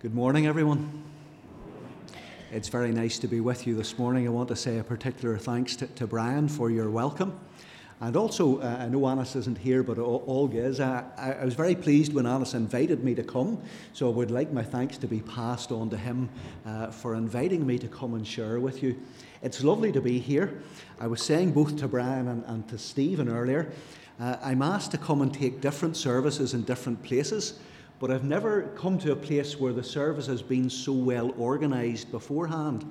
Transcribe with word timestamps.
Good 0.00 0.14
morning, 0.14 0.46
everyone. 0.46 1.02
It's 2.52 2.68
very 2.68 2.92
nice 2.92 3.18
to 3.18 3.26
be 3.26 3.40
with 3.40 3.66
you 3.66 3.74
this 3.74 3.98
morning. 3.98 4.28
I 4.28 4.30
want 4.30 4.48
to 4.50 4.54
say 4.54 4.78
a 4.78 4.84
particular 4.84 5.36
thanks 5.36 5.74
to, 5.74 5.88
to 5.88 6.06
Brian 6.06 6.46
for 6.46 6.70
your 6.70 6.88
welcome. 6.88 7.36
And 8.00 8.14
also, 8.14 8.60
uh, 8.60 8.76
I 8.78 8.86
know 8.86 9.08
Anis 9.08 9.34
isn't 9.34 9.58
here, 9.58 9.82
but 9.82 9.98
Olga 9.98 10.58
is. 10.58 10.78
I, 10.78 11.02
I, 11.16 11.44
was 11.44 11.54
very 11.54 11.74
pleased 11.74 12.12
when 12.12 12.26
Anis 12.26 12.54
invited 12.54 13.02
me 13.02 13.16
to 13.16 13.24
come, 13.24 13.60
so 13.92 14.08
I 14.08 14.14
would 14.14 14.30
like 14.30 14.52
my 14.52 14.62
thanks 14.62 14.98
to 14.98 15.08
be 15.08 15.18
passed 15.22 15.72
on 15.72 15.90
to 15.90 15.96
him 15.96 16.28
uh, 16.64 16.92
for 16.92 17.16
inviting 17.16 17.66
me 17.66 17.76
to 17.80 17.88
come 17.88 18.14
and 18.14 18.24
share 18.24 18.60
with 18.60 18.84
you. 18.84 18.96
It's 19.42 19.64
lovely 19.64 19.90
to 19.90 20.00
be 20.00 20.20
here. 20.20 20.62
I 21.00 21.08
was 21.08 21.20
saying 21.22 21.50
both 21.50 21.76
to 21.78 21.88
Brian 21.88 22.28
and, 22.28 22.44
and 22.44 22.68
to 22.68 22.78
Stephen 22.78 23.28
earlier, 23.28 23.72
uh, 24.20 24.36
I'm 24.44 24.62
asked 24.62 24.92
to 24.92 24.98
come 24.98 25.22
and 25.22 25.34
take 25.34 25.60
different 25.60 25.96
services 25.96 26.54
in 26.54 26.62
different 26.62 27.02
places. 27.02 27.58
But 28.00 28.12
I've 28.12 28.24
never 28.24 28.62
come 28.76 28.96
to 29.00 29.10
a 29.10 29.16
place 29.16 29.58
where 29.58 29.72
the 29.72 29.82
service 29.82 30.26
has 30.28 30.40
been 30.40 30.70
so 30.70 30.92
well 30.92 31.32
organised 31.38 32.12
beforehand, 32.12 32.88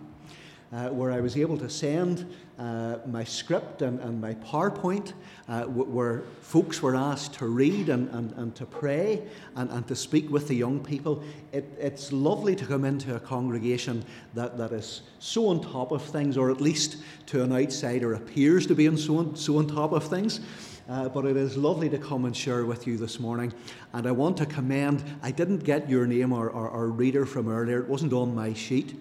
uh, 0.73 0.89
where 0.89 1.13
I 1.13 1.21
was 1.21 1.37
able 1.37 1.57
to 1.59 1.69
send 1.69 2.29
uh, 2.59 2.97
my 3.05 3.23
script 3.23 3.81
and, 3.81 4.01
and 4.01 4.19
my 4.19 4.33
PowerPoint, 4.33 5.13
uh, 5.47 5.63
where 5.63 6.23
folks 6.41 6.81
were 6.81 6.93
asked 6.93 7.35
to 7.35 7.45
read 7.45 7.87
and, 7.87 8.09
and, 8.09 8.33
and 8.33 8.53
to 8.55 8.65
pray 8.65 9.23
and, 9.55 9.69
and 9.69 9.87
to 9.87 9.95
speak 9.95 10.29
with 10.29 10.49
the 10.49 10.55
young 10.55 10.83
people. 10.83 11.23
It, 11.53 11.73
it's 11.79 12.11
lovely 12.11 12.53
to 12.57 12.65
come 12.65 12.83
into 12.83 13.15
a 13.15 13.19
congregation 13.19 14.03
that, 14.33 14.57
that 14.57 14.73
is 14.73 15.03
so 15.19 15.47
on 15.47 15.61
top 15.61 15.93
of 15.93 16.03
things, 16.03 16.35
or 16.35 16.51
at 16.51 16.59
least 16.59 16.97
to 17.27 17.43
an 17.43 17.53
outsider 17.53 18.13
appears 18.15 18.67
to 18.67 18.75
be 18.75 18.93
so 18.97 19.19
on, 19.19 19.37
so 19.37 19.57
on 19.57 19.67
top 19.67 19.93
of 19.93 20.03
things. 20.03 20.41
Uh, 20.89 21.09
but 21.09 21.25
it 21.25 21.35
is 21.35 21.57
lovely 21.57 21.89
to 21.89 21.97
come 21.97 22.23
and 22.23 22.35
share 22.35 22.65
with 22.65 22.87
you 22.87 22.97
this 22.97 23.19
morning. 23.19 23.53
And 23.91 24.07
I 24.07 24.11
want 24.11 24.37
to 24.37 24.45
commend, 24.45 25.03
I 25.21 25.31
didn't 25.31 25.65
get 25.65 25.89
your 25.89 26.07
name 26.07 26.31
or, 26.31 26.49
or, 26.49 26.69
or 26.69 26.87
reader 26.87 27.25
from 27.25 27.49
earlier, 27.49 27.79
it 27.79 27.89
wasn't 27.89 28.13
on 28.13 28.33
my 28.33 28.53
sheet. 28.53 28.97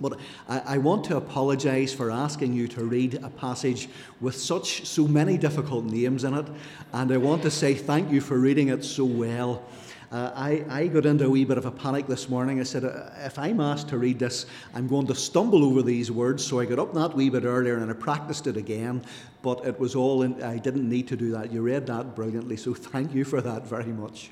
But 0.00 0.18
I, 0.48 0.62
I 0.66 0.78
want 0.78 1.04
to 1.04 1.18
apologise 1.18 1.92
for 1.92 2.10
asking 2.10 2.54
you 2.54 2.68
to 2.68 2.84
read 2.84 3.14
a 3.22 3.28
passage 3.28 3.90
with 4.20 4.34
such 4.34 4.86
so 4.86 5.06
many 5.06 5.36
difficult 5.36 5.84
names 5.84 6.24
in 6.24 6.32
it, 6.32 6.46
and 6.92 7.12
I 7.12 7.18
want 7.18 7.42
to 7.42 7.50
say 7.50 7.74
thank 7.74 8.10
you 8.10 8.22
for 8.22 8.38
reading 8.38 8.68
it 8.68 8.82
so 8.82 9.04
well. 9.04 9.62
Uh, 10.10 10.32
I, 10.34 10.64
I 10.68 10.86
got 10.88 11.06
into 11.06 11.26
a 11.26 11.30
wee 11.30 11.44
bit 11.44 11.56
of 11.56 11.66
a 11.66 11.70
panic 11.70 12.08
this 12.08 12.28
morning. 12.28 12.58
I 12.58 12.64
said, 12.64 12.84
uh, 12.84 13.10
if 13.18 13.38
I'm 13.38 13.60
asked 13.60 13.88
to 13.90 13.98
read 13.98 14.18
this, 14.18 14.46
I'm 14.74 14.88
going 14.88 15.06
to 15.06 15.14
stumble 15.14 15.64
over 15.64 15.82
these 15.82 16.10
words. 16.10 16.44
So 16.44 16.58
I 16.58 16.64
got 16.64 16.80
up 16.80 16.92
that 16.94 17.14
wee 17.14 17.30
bit 17.30 17.44
earlier 17.44 17.76
and 17.76 17.88
I 17.88 17.94
practiced 17.94 18.48
it 18.48 18.56
again, 18.56 19.04
but 19.40 19.64
it 19.64 19.78
was 19.78 19.94
all, 19.94 20.22
in, 20.22 20.42
I 20.42 20.58
didn't 20.58 20.88
need 20.88 21.06
to 21.08 21.16
do 21.16 21.30
that. 21.30 21.52
You 21.52 21.62
read 21.62 21.86
that 21.86 22.16
brilliantly, 22.16 22.56
so 22.56 22.74
thank 22.74 23.14
you 23.14 23.24
for 23.24 23.40
that 23.40 23.68
very 23.68 23.92
much. 23.92 24.30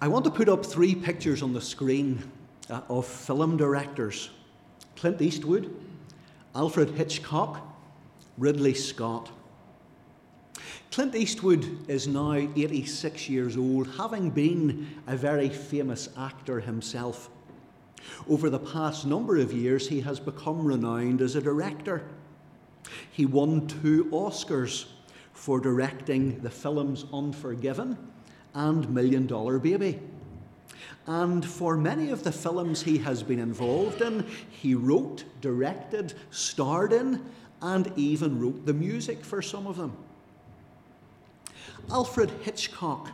I 0.00 0.08
want 0.08 0.24
to 0.24 0.30
put 0.30 0.48
up 0.48 0.64
three 0.64 0.94
pictures 0.94 1.42
on 1.42 1.52
the 1.52 1.60
screen 1.60 2.30
uh, 2.70 2.80
of 2.88 3.06
film 3.06 3.56
directors 3.58 4.30
Clint 4.96 5.20
Eastwood, 5.20 5.74
Alfred 6.54 6.90
Hitchcock, 6.90 7.60
Ridley 8.38 8.74
Scott. 8.74 9.30
Clint 10.90 11.14
Eastwood 11.14 11.88
is 11.88 12.08
now 12.08 12.32
86 12.32 13.28
years 13.28 13.56
old, 13.56 13.88
having 13.98 14.30
been 14.30 14.88
a 15.06 15.16
very 15.16 15.48
famous 15.48 16.08
actor 16.16 16.60
himself. 16.60 17.28
Over 18.28 18.48
the 18.48 18.58
past 18.58 19.06
number 19.06 19.36
of 19.36 19.52
years, 19.52 19.88
he 19.88 20.00
has 20.00 20.18
become 20.18 20.64
renowned 20.64 21.20
as 21.20 21.36
a 21.36 21.42
director. 21.42 22.04
He 23.10 23.26
won 23.26 23.66
two 23.66 24.06
Oscars 24.06 24.86
for 25.34 25.60
directing 25.60 26.40
the 26.40 26.50
films 26.50 27.04
Unforgiven 27.12 27.98
and 28.54 28.88
Million 28.88 29.26
Dollar 29.26 29.58
Baby. 29.58 30.00
And 31.06 31.44
for 31.44 31.76
many 31.76 32.10
of 32.10 32.24
the 32.24 32.32
films 32.32 32.82
he 32.82 32.98
has 32.98 33.22
been 33.22 33.38
involved 33.38 34.00
in, 34.00 34.26
he 34.50 34.74
wrote, 34.74 35.24
directed, 35.42 36.14
starred 36.30 36.92
in, 36.92 37.24
and 37.60 37.92
even 37.96 38.40
wrote 38.40 38.64
the 38.64 38.74
music 38.74 39.22
for 39.24 39.42
some 39.42 39.66
of 39.66 39.76
them. 39.76 39.96
Alfred 41.90 42.30
Hitchcock 42.42 43.10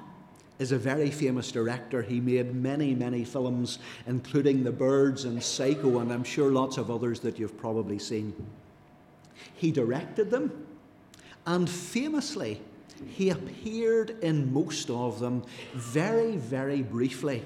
is 0.58 0.72
a 0.72 0.78
very 0.78 1.10
famous 1.10 1.50
director. 1.50 2.02
He 2.02 2.20
made 2.20 2.54
many, 2.54 2.94
many 2.94 3.24
films, 3.24 3.78
including 4.06 4.62
The 4.62 4.72
Birds 4.72 5.24
and 5.24 5.42
Psycho, 5.42 5.98
and 5.98 6.12
I'm 6.12 6.24
sure 6.24 6.50
lots 6.50 6.76
of 6.76 6.90
others 6.90 7.20
that 7.20 7.38
you've 7.38 7.58
probably 7.58 7.98
seen. 7.98 8.34
He 9.54 9.72
directed 9.72 10.30
them, 10.30 10.66
and 11.46 11.68
famously, 11.68 12.60
he 13.06 13.30
appeared 13.30 14.16
in 14.22 14.52
most 14.52 14.90
of 14.90 15.18
them 15.18 15.42
very, 15.74 16.36
very 16.36 16.82
briefly. 16.82 17.42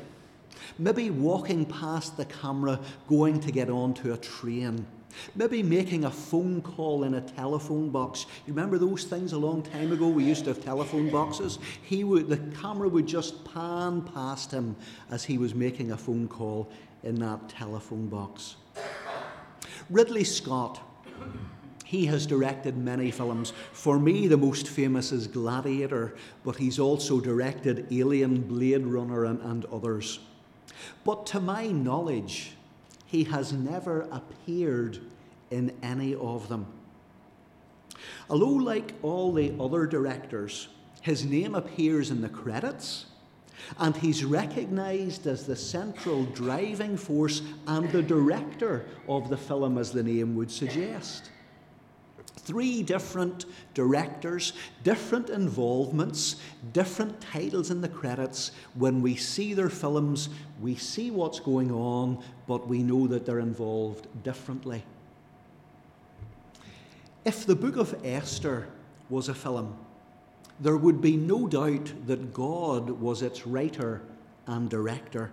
Maybe 0.79 1.11
walking 1.11 1.65
past 1.65 2.17
the 2.17 2.27
camera, 2.27 2.81
going 3.09 3.41
to 3.41 3.51
get 3.51 3.71
onto 3.71 4.13
a 4.13 4.17
train 4.17 4.87
Maybe 5.35 5.63
making 5.63 6.05
a 6.05 6.11
phone 6.11 6.63
call 6.63 7.05
in 7.05 7.15
a 7.15 7.21
telephone 7.21 7.91
box. 7.91 8.27
You 8.47 8.53
remember 8.53 8.79
those 8.79 9.05
things 9.05 9.33
a 9.33 9.39
long 9.39 9.63
time 9.63 9.93
ago? 9.93 10.09
We 10.09 10.25
used 10.25 10.45
to 10.45 10.55
have 10.55 10.63
telephone 10.63 11.11
boxes. 11.11 11.59
He 11.83 12.05
would, 12.05 12.29
the 12.29 12.39
camera 12.61 12.89
would 12.89 13.07
just 13.07 13.45
pan 13.45 14.03
past 14.03 14.51
him 14.51 14.77
as 15.11 15.25
he 15.25 15.39
was 15.39 15.55
making 15.55 15.93
a 15.93 15.97
phone 15.97 16.29
call 16.29 16.71
in 17.03 17.15
that 17.17 17.49
telephone 17.49 18.09
box. 18.09 18.57
Ridley 19.91 20.25
Scott. 20.25 20.83
He 21.85 22.05
has 22.05 22.27
directed 22.27 22.77
many 22.77 23.11
films. 23.11 23.55
For 23.73 23.99
me, 23.99 24.29
the 24.29 24.37
most 24.37 24.69
famous 24.69 25.11
is 25.11 25.27
Gladiator, 25.27 26.17
but 26.45 26.57
he's 26.57 26.79
also 26.79 27.19
directed 27.19 27.87
Alien, 27.91 28.43
Blade 28.43 28.85
Runner, 28.85 29.25
and, 29.25 29.41
and 29.41 29.65
others. 29.73 30.19
But 31.03 31.25
to 31.29 31.41
my 31.41 31.69
knowledge, 31.69 32.53
he 33.09 33.25
has 33.25 33.53
never 33.53 34.03
appeared 34.13 34.99
in 35.51 35.73
any 35.83 36.15
of 36.15 36.49
them. 36.49 36.67
Although, 38.29 38.51
like 38.51 38.93
all 39.03 39.33
the 39.33 39.55
other 39.59 39.87
directors, 39.87 40.69
his 41.01 41.25
name 41.25 41.55
appears 41.55 42.11
in 42.11 42.21
the 42.21 42.29
credits, 42.29 43.07
and 43.79 43.97
he's 43.97 44.25
recognized 44.25 45.27
as 45.27 45.47
the 45.47 45.57
central 45.57 46.25
driving 46.27 46.99
force 46.99 47.41
and 47.67 47.91
the 47.91 48.03
director 48.03 48.85
of 49.09 49.31
the 49.31 49.37
film, 49.39 49.79
as 49.79 49.91
the 49.91 50.03
name 50.03 50.37
would 50.37 50.51
suggest. 50.51 51.31
Three 52.49 52.83
different 52.83 53.45
directors, 53.75 54.55
different 54.83 55.29
involvements, 55.29 56.37
different 56.73 57.21
titles 57.21 57.71
in 57.71 57.83
the 57.83 57.91
credits. 57.91 58.53
When 58.73 59.03
we 59.03 59.17
see 59.17 59.53
their 59.53 59.69
films, 59.69 60.31
we 60.59 60.75
see 60.75 61.11
what's 61.11 61.41
going 61.41 61.71
on, 61.71 62.25
but 62.47 62.67
we 62.67 62.83
know 62.83 63.07
that 63.07 63.27
they're 63.27 63.41
involved 63.41 64.07
differently. 64.25 64.83
If 67.27 67.45
the 67.45 67.55
book 67.55 67.77
of 67.77 67.95
Esther 68.03 68.69
was 69.11 69.29
a 69.29 69.35
film, 69.35 69.77
there 70.59 70.79
would 70.79 71.03
be 71.03 71.19
no 71.19 71.49
doubt 71.49 71.93
that 72.07 72.33
God 72.33 72.89
was 72.89 73.21
its 73.21 73.47
writer 73.47 74.01
and 74.47 74.71
director. 74.71 75.31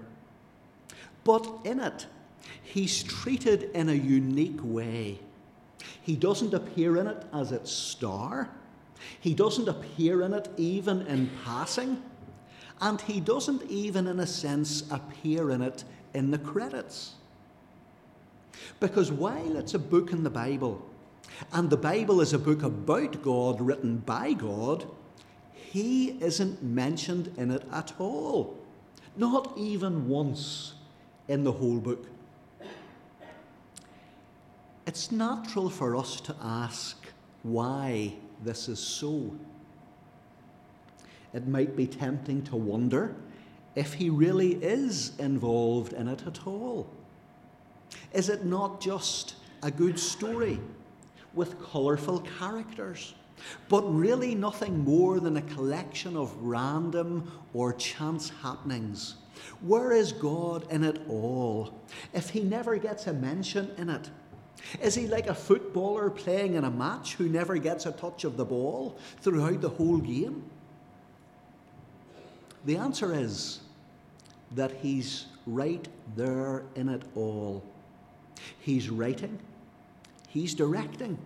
But 1.23 1.49
in 1.63 1.79
it, 1.79 2.07
he's 2.61 3.03
treated 3.03 3.71
in 3.73 3.87
a 3.87 3.93
unique 3.93 4.59
way. 4.61 5.19
He 6.01 6.16
doesn't 6.16 6.53
appear 6.53 6.97
in 6.97 7.07
it 7.07 7.23
as 7.34 7.51
its 7.51 7.72
star. 7.72 8.50
He 9.19 9.34
doesn't 9.34 9.68
appear 9.68 10.22
in 10.22 10.34
it 10.34 10.50
even 10.57 11.06
in 11.07 11.29
passing. 11.44 12.01
And 12.81 13.00
he 13.01 13.19
doesn't 13.19 13.63
even, 13.69 14.07
in 14.07 14.19
a 14.19 14.28
sense, 14.28 14.84
appear 14.91 15.51
in 15.51 15.62
it 15.62 15.84
in 16.13 16.31
the 16.31 16.38
credits. 16.38 17.13
Because 18.79 19.12
while 19.12 19.56
it's 19.56 19.73
a 19.73 19.79
book 19.79 20.12
in 20.12 20.23
the 20.23 20.29
Bible, 20.29 20.84
and 21.51 21.69
the 21.69 21.78
Bible 21.78 22.22
is 22.22 22.34
a 22.34 22.40
book 22.40 22.63
about 22.63 23.22
God 23.22 23.62
written 23.62 23.97
by 23.97 24.34
God, 24.34 24.85
he 25.53 26.17
isn't 26.22 26.63
mentioned 26.63 27.34
in 27.38 27.52
it 27.52 27.63
at 27.72 27.94
all. 28.00 28.57
Not 29.17 29.53
even 29.58 30.08
once 30.08 30.73
in 31.28 31.43
the 31.43 31.52
whole 31.52 31.79
book. 31.79 32.08
It's 34.87 35.11
natural 35.11 35.70
for 35.70 35.96
us 35.96 36.22
to 36.22 36.35
ask 36.41 36.97
why 37.41 38.14
this 38.43 38.70
is 38.70 38.79
so. 38.79 39.34
It 41.34 41.47
might 41.47 41.76
be 41.76 41.87
tempting 41.87 42.43
to 42.43 42.55
wonder 42.55 43.16
if 43.76 43.93
he 43.93 44.09
really 44.09 44.53
is 44.55 45.14
involved 45.17 45.93
in 45.93 46.08
it 46.08 46.26
at 46.28 46.46
all. 46.47 46.87
Is 48.14 48.29
it 48.29 48.46
not 48.46 48.79
just 48.79 49.35
a 49.64 49.72
good 49.72 49.99
story 49.99 50.59
with 51.34 51.61
colourful 51.61 52.20
characters, 52.40 53.16
but 53.67 53.81
really 53.93 54.35
nothing 54.35 54.79
more 54.79 55.20
than 55.20 55.38
a 55.38 55.41
collection 55.41 56.16
of 56.16 56.34
random 56.38 57.29
or 57.53 57.73
chance 57.73 58.29
happenings? 58.41 59.16
Where 59.61 59.91
is 59.91 60.11
God 60.14 60.72
in 60.72 60.84
it 60.84 61.02
all 61.09 61.73
if 62.14 62.29
he 62.29 62.41
never 62.41 62.78
gets 62.78 63.08
a 63.08 63.14
mention 63.14 63.72
in 63.78 63.90
it? 63.90 64.09
Is 64.82 64.96
he 64.96 65.08
like 65.08 65.28
a 65.28 65.35
footballer 65.35 66.09
playing 66.09 66.56
in 66.56 66.64
a 66.64 66.72
match 66.72 67.16
who 67.16 67.29
never 67.29 67.58
gets 67.58 67.85
a 67.85 67.91
touch 67.91 68.23
of 68.23 68.38
the 68.38 68.46
ball 68.46 68.97
throughout 69.22 69.62
the 69.62 69.70
whole 69.70 69.97
game? 69.97 70.44
The 72.66 72.78
answer 72.78 73.14
is 73.14 73.59
that 74.52 74.72
He's 74.82 75.28
right 75.46 75.88
there 76.16 76.64
in 76.76 76.90
it 76.90 77.03
all. 77.16 77.64
He's 78.59 78.90
writing, 78.90 79.40
He's 80.28 80.53
directing. 80.53 81.17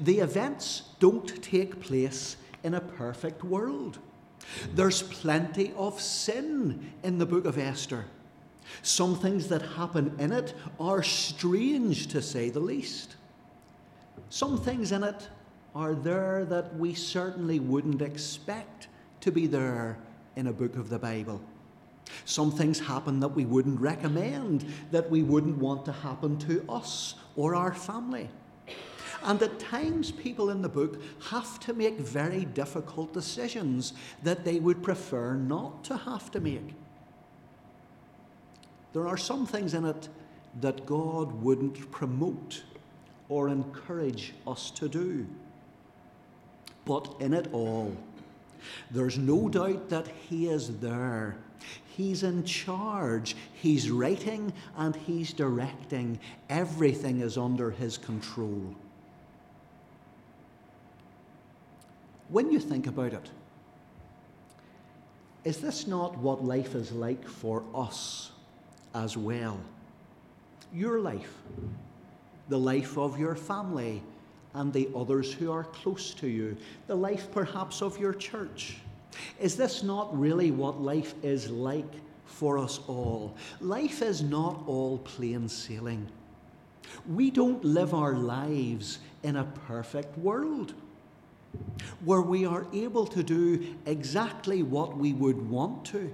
The 0.00 0.18
events 0.18 0.82
don't 0.98 1.42
take 1.42 1.80
place 1.80 2.36
in 2.62 2.74
a 2.74 2.80
perfect 2.80 3.44
world. 3.44 3.98
There's 4.74 5.02
plenty 5.02 5.72
of 5.76 6.00
sin 6.00 6.92
in 7.02 7.18
the 7.18 7.26
book 7.26 7.44
of 7.44 7.58
Esther. 7.58 8.06
Some 8.80 9.16
things 9.16 9.48
that 9.48 9.62
happen 9.62 10.14
in 10.18 10.32
it 10.32 10.54
are 10.80 11.02
strange 11.02 12.06
to 12.08 12.22
say 12.22 12.48
the 12.48 12.60
least. 12.60 13.16
Some 14.30 14.58
things 14.58 14.92
in 14.92 15.04
it 15.04 15.28
are 15.74 15.94
there 15.94 16.44
that 16.46 16.74
we 16.76 16.94
certainly 16.94 17.60
wouldn't 17.60 18.02
expect 18.02 18.88
to 19.20 19.30
be 19.30 19.46
there 19.46 19.98
in 20.36 20.46
a 20.46 20.52
book 20.52 20.76
of 20.76 20.88
the 20.88 20.98
Bible. 20.98 21.40
Some 22.24 22.50
things 22.50 22.80
happen 22.80 23.20
that 23.20 23.28
we 23.28 23.44
wouldn't 23.44 23.80
recommend, 23.80 24.66
that 24.90 25.10
we 25.10 25.22
wouldn't 25.22 25.58
want 25.58 25.84
to 25.86 25.92
happen 25.92 26.38
to 26.40 26.64
us 26.68 27.14
or 27.36 27.54
our 27.54 27.74
family. 27.74 28.28
And 29.22 29.40
at 29.40 29.58
times, 29.60 30.10
people 30.10 30.50
in 30.50 30.62
the 30.62 30.68
book 30.68 31.00
have 31.30 31.60
to 31.60 31.72
make 31.72 31.98
very 31.98 32.44
difficult 32.44 33.12
decisions 33.12 33.92
that 34.24 34.44
they 34.44 34.58
would 34.58 34.82
prefer 34.82 35.34
not 35.34 35.84
to 35.84 35.96
have 35.96 36.30
to 36.32 36.40
make. 36.40 36.74
There 38.92 39.08
are 39.08 39.16
some 39.16 39.46
things 39.46 39.74
in 39.74 39.84
it 39.84 40.08
that 40.60 40.84
God 40.84 41.32
wouldn't 41.42 41.90
promote 41.90 42.62
or 43.28 43.48
encourage 43.48 44.34
us 44.46 44.70
to 44.72 44.88
do. 44.88 45.26
But 46.84 47.14
in 47.20 47.32
it 47.32 47.48
all, 47.52 47.96
there's 48.90 49.16
no 49.16 49.48
doubt 49.48 49.88
that 49.88 50.08
He 50.28 50.48
is 50.48 50.78
there. 50.78 51.36
He's 51.96 52.22
in 52.22 52.44
charge. 52.44 53.36
He's 53.54 53.90
writing 53.90 54.52
and 54.76 54.94
He's 54.94 55.32
directing. 55.32 56.18
Everything 56.50 57.20
is 57.20 57.38
under 57.38 57.70
His 57.70 57.96
control. 57.96 58.74
When 62.28 62.50
you 62.50 62.58
think 62.58 62.86
about 62.86 63.12
it, 63.12 63.30
is 65.44 65.58
this 65.58 65.86
not 65.86 66.18
what 66.18 66.44
life 66.44 66.74
is 66.74 66.92
like 66.92 67.26
for 67.26 67.64
us 67.74 68.31
as 68.94 69.16
well? 69.16 69.58
Your 70.72 71.00
life, 71.00 71.34
the 72.48 72.58
life 72.58 72.96
of 72.96 73.18
your 73.18 73.34
family 73.34 74.02
and 74.54 74.72
the 74.72 74.88
others 74.94 75.32
who 75.32 75.50
are 75.50 75.64
close 75.64 76.14
to 76.14 76.28
you, 76.28 76.56
the 76.86 76.94
life 76.94 77.30
perhaps 77.32 77.82
of 77.82 77.98
your 77.98 78.12
church. 78.12 78.76
Is 79.40 79.56
this 79.56 79.82
not 79.82 80.18
really 80.18 80.50
what 80.50 80.80
life 80.80 81.14
is 81.22 81.50
like 81.50 81.92
for 82.26 82.58
us 82.58 82.80
all? 82.86 83.34
Life 83.60 84.02
is 84.02 84.22
not 84.22 84.62
all 84.66 84.98
plain 84.98 85.48
sailing. 85.48 86.06
We 87.08 87.30
don't 87.30 87.64
live 87.64 87.94
our 87.94 88.14
lives 88.14 88.98
in 89.22 89.36
a 89.36 89.44
perfect 89.44 90.16
world 90.18 90.74
where 92.04 92.22
we 92.22 92.44
are 92.46 92.66
able 92.72 93.06
to 93.06 93.22
do 93.22 93.76
exactly 93.86 94.62
what 94.62 94.96
we 94.96 95.12
would 95.12 95.48
want 95.50 95.84
to, 95.86 96.12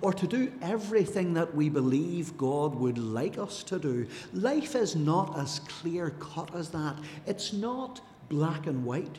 or 0.00 0.12
to 0.12 0.26
do 0.26 0.52
everything 0.62 1.34
that 1.34 1.54
we 1.54 1.68
believe 1.68 2.36
God 2.36 2.74
would 2.74 2.98
like 2.98 3.38
us 3.38 3.62
to 3.64 3.78
do. 3.78 4.06
Life 4.32 4.74
is 4.74 4.96
not 4.96 5.38
as 5.38 5.60
clear 5.60 6.10
cut 6.18 6.54
as 6.54 6.70
that, 6.70 6.96
it's 7.26 7.52
not 7.52 8.00
black 8.28 8.66
and 8.66 8.84
white. 8.84 9.18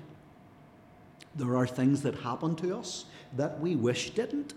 There 1.35 1.55
are 1.55 1.67
things 1.67 2.01
that 2.01 2.15
happen 2.15 2.55
to 2.57 2.77
us 2.77 3.05
that 3.35 3.59
we 3.59 3.75
wish 3.75 4.11
didn't. 4.11 4.53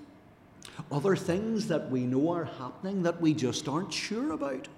Other 0.90 1.16
things 1.16 1.68
that 1.68 1.90
we 1.90 2.06
know 2.06 2.30
are 2.30 2.44
happening 2.44 3.02
that 3.02 3.20
we 3.20 3.34
just 3.34 3.68
aren't 3.68 3.92
sure 3.92 4.32
about. 4.32 4.68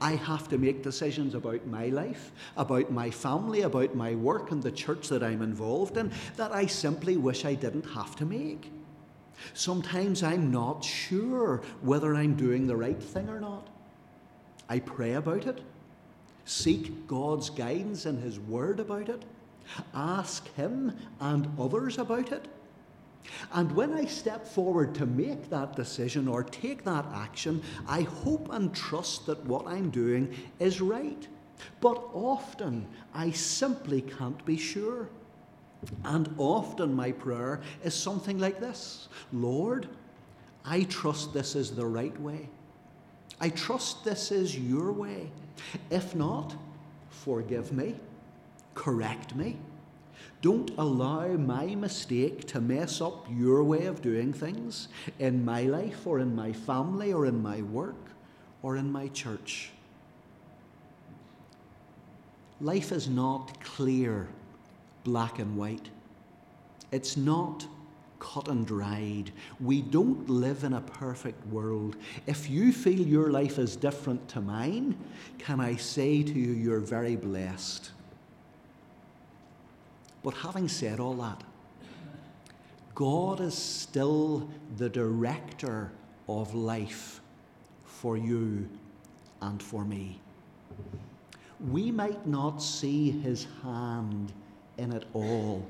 I 0.00 0.12
have 0.12 0.48
to 0.48 0.58
make 0.58 0.82
decisions 0.82 1.34
about 1.34 1.66
my 1.66 1.86
life, 1.86 2.32
about 2.56 2.90
my 2.90 3.10
family, 3.10 3.62
about 3.62 3.94
my 3.94 4.14
work 4.14 4.50
and 4.50 4.62
the 4.62 4.72
church 4.72 5.08
that 5.08 5.22
I'm 5.22 5.42
involved 5.42 5.96
in 5.96 6.12
that 6.36 6.52
I 6.52 6.66
simply 6.66 7.16
wish 7.16 7.44
I 7.44 7.54
didn't 7.54 7.86
have 7.90 8.16
to 8.16 8.24
make. 8.24 8.70
Sometimes 9.54 10.22
I'm 10.22 10.50
not 10.50 10.84
sure 10.84 11.62
whether 11.80 12.14
I'm 12.14 12.34
doing 12.34 12.66
the 12.66 12.76
right 12.76 13.02
thing 13.02 13.28
or 13.28 13.40
not. 13.40 13.68
I 14.68 14.80
pray 14.80 15.14
about 15.14 15.46
it, 15.46 15.62
seek 16.44 17.06
God's 17.06 17.50
guidance 17.50 18.06
and 18.06 18.22
His 18.22 18.38
Word 18.38 18.80
about 18.80 19.08
it, 19.08 19.22
ask 19.94 20.52
Him 20.54 20.96
and 21.20 21.48
others 21.58 21.98
about 21.98 22.32
it. 22.32 22.48
And 23.52 23.72
when 23.72 23.92
I 23.92 24.06
step 24.06 24.46
forward 24.46 24.94
to 24.96 25.06
make 25.06 25.50
that 25.50 25.76
decision 25.76 26.28
or 26.28 26.42
take 26.42 26.84
that 26.84 27.06
action, 27.14 27.62
I 27.86 28.02
hope 28.02 28.52
and 28.52 28.74
trust 28.74 29.26
that 29.26 29.44
what 29.44 29.66
I'm 29.66 29.90
doing 29.90 30.34
is 30.58 30.80
right. 30.80 31.26
But 31.80 32.02
often 32.14 32.86
I 33.14 33.30
simply 33.30 34.02
can't 34.02 34.42
be 34.44 34.56
sure. 34.56 35.08
And 36.04 36.34
often 36.38 36.94
my 36.94 37.12
prayer 37.12 37.60
is 37.84 37.94
something 37.94 38.38
like 38.38 38.60
this 38.60 39.08
Lord, 39.32 39.88
I 40.64 40.84
trust 40.84 41.32
this 41.32 41.54
is 41.54 41.70
the 41.70 41.86
right 41.86 42.18
way. 42.20 42.48
I 43.40 43.50
trust 43.50 44.04
this 44.04 44.32
is 44.32 44.58
your 44.58 44.92
way. 44.92 45.30
If 45.90 46.14
not, 46.14 46.56
forgive 47.10 47.72
me, 47.72 47.94
correct 48.74 49.34
me, 49.36 49.58
don't 50.40 50.70
allow 50.78 51.26
my 51.28 51.74
mistake 51.74 52.46
to 52.48 52.60
mess 52.60 53.00
up 53.00 53.26
your 53.30 53.64
way 53.64 53.86
of 53.86 54.02
doing 54.02 54.32
things 54.32 54.88
in 55.18 55.44
my 55.44 55.62
life 55.62 56.06
or 56.06 56.20
in 56.20 56.34
my 56.34 56.52
family 56.52 57.12
or 57.12 57.26
in 57.26 57.42
my 57.42 57.62
work 57.62 58.10
or 58.62 58.76
in 58.76 58.90
my 58.90 59.08
church. 59.08 59.70
Life 62.60 62.92
is 62.92 63.08
not 63.08 63.60
clear, 63.62 64.28
black 65.08 65.38
and 65.38 65.56
white. 65.56 65.88
It's 66.92 67.16
not 67.16 67.66
cut 68.18 68.48
and 68.48 68.66
dried. 68.66 69.32
We 69.58 69.80
don't 69.80 70.28
live 70.28 70.64
in 70.64 70.74
a 70.74 70.82
perfect 70.82 71.46
world. 71.46 71.96
If 72.26 72.50
you 72.50 72.72
feel 72.72 73.00
your 73.00 73.30
life 73.30 73.58
is 73.58 73.74
different 73.74 74.28
to 74.28 74.42
mine, 74.42 74.98
can 75.38 75.60
I 75.60 75.76
say 75.76 76.22
to 76.22 76.32
you, 76.32 76.52
you're 76.52 76.80
very 76.80 77.16
blessed. 77.16 77.90
But 80.22 80.34
having 80.34 80.68
said 80.68 81.00
all 81.00 81.14
that, 81.14 81.42
God 82.94 83.40
is 83.40 83.56
still 83.56 84.46
the 84.76 84.90
director 84.90 85.90
of 86.28 86.54
life 86.54 87.22
for 87.86 88.18
you 88.18 88.68
and 89.40 89.62
for 89.62 89.84
me. 89.86 90.20
We 91.70 91.90
might 91.90 92.26
not 92.26 92.62
see 92.62 93.10
his 93.10 93.46
hand 93.62 94.32
in 94.78 94.92
it 94.92 95.04
all 95.12 95.66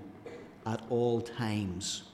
at 0.66 0.82
all 0.90 1.20
times. 1.20 2.04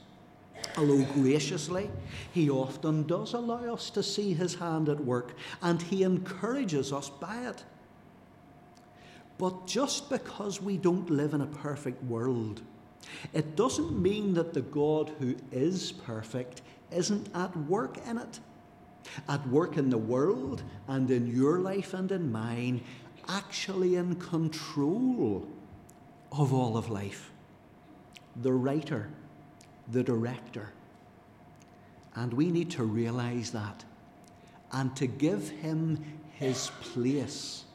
Although 0.77 1.03
graciously, 1.13 1.89
he 2.33 2.49
often 2.49 3.03
does 3.03 3.33
allow 3.33 3.73
us 3.73 3.89
to 3.91 4.01
see 4.01 4.33
his 4.33 4.55
hand 4.55 4.89
at 4.89 5.03
work 5.03 5.35
and 5.61 5.81
he 5.81 6.03
encourages 6.03 6.91
us 6.91 7.09
by 7.09 7.47
it. 7.47 7.63
But 9.37 9.67
just 9.67 10.09
because 10.09 10.61
we 10.61 10.77
don't 10.77 11.09
live 11.09 11.33
in 11.33 11.41
a 11.41 11.47
perfect 11.47 12.01
world, 12.03 12.61
it 13.33 13.55
doesn't 13.55 14.01
mean 14.01 14.33
that 14.33 14.53
the 14.53 14.61
God 14.61 15.11
who 15.19 15.35
is 15.51 15.91
perfect 15.91 16.61
isn't 16.91 17.29
at 17.35 17.55
work 17.67 17.97
in 18.07 18.17
it. 18.17 18.39
At 19.29 19.47
work 19.49 19.77
in 19.77 19.89
the 19.89 19.97
world 19.97 20.63
and 20.87 21.11
in 21.11 21.27
your 21.27 21.59
life 21.59 21.93
and 21.93 22.11
in 22.11 22.31
mine, 22.31 22.81
actually 23.27 23.95
in 23.95 24.15
control 24.15 25.45
of 26.37 26.53
all 26.53 26.77
of 26.77 26.89
life. 26.89 27.31
The 28.41 28.51
writer, 28.51 29.09
the 29.91 30.03
director. 30.03 30.69
And 32.15 32.33
we 32.33 32.51
need 32.51 32.71
to 32.71 32.83
realize 32.83 33.51
that 33.51 33.83
and 34.71 34.95
to 34.95 35.07
give 35.07 35.49
him 35.49 36.03
his 36.33 36.71
place 36.81 37.65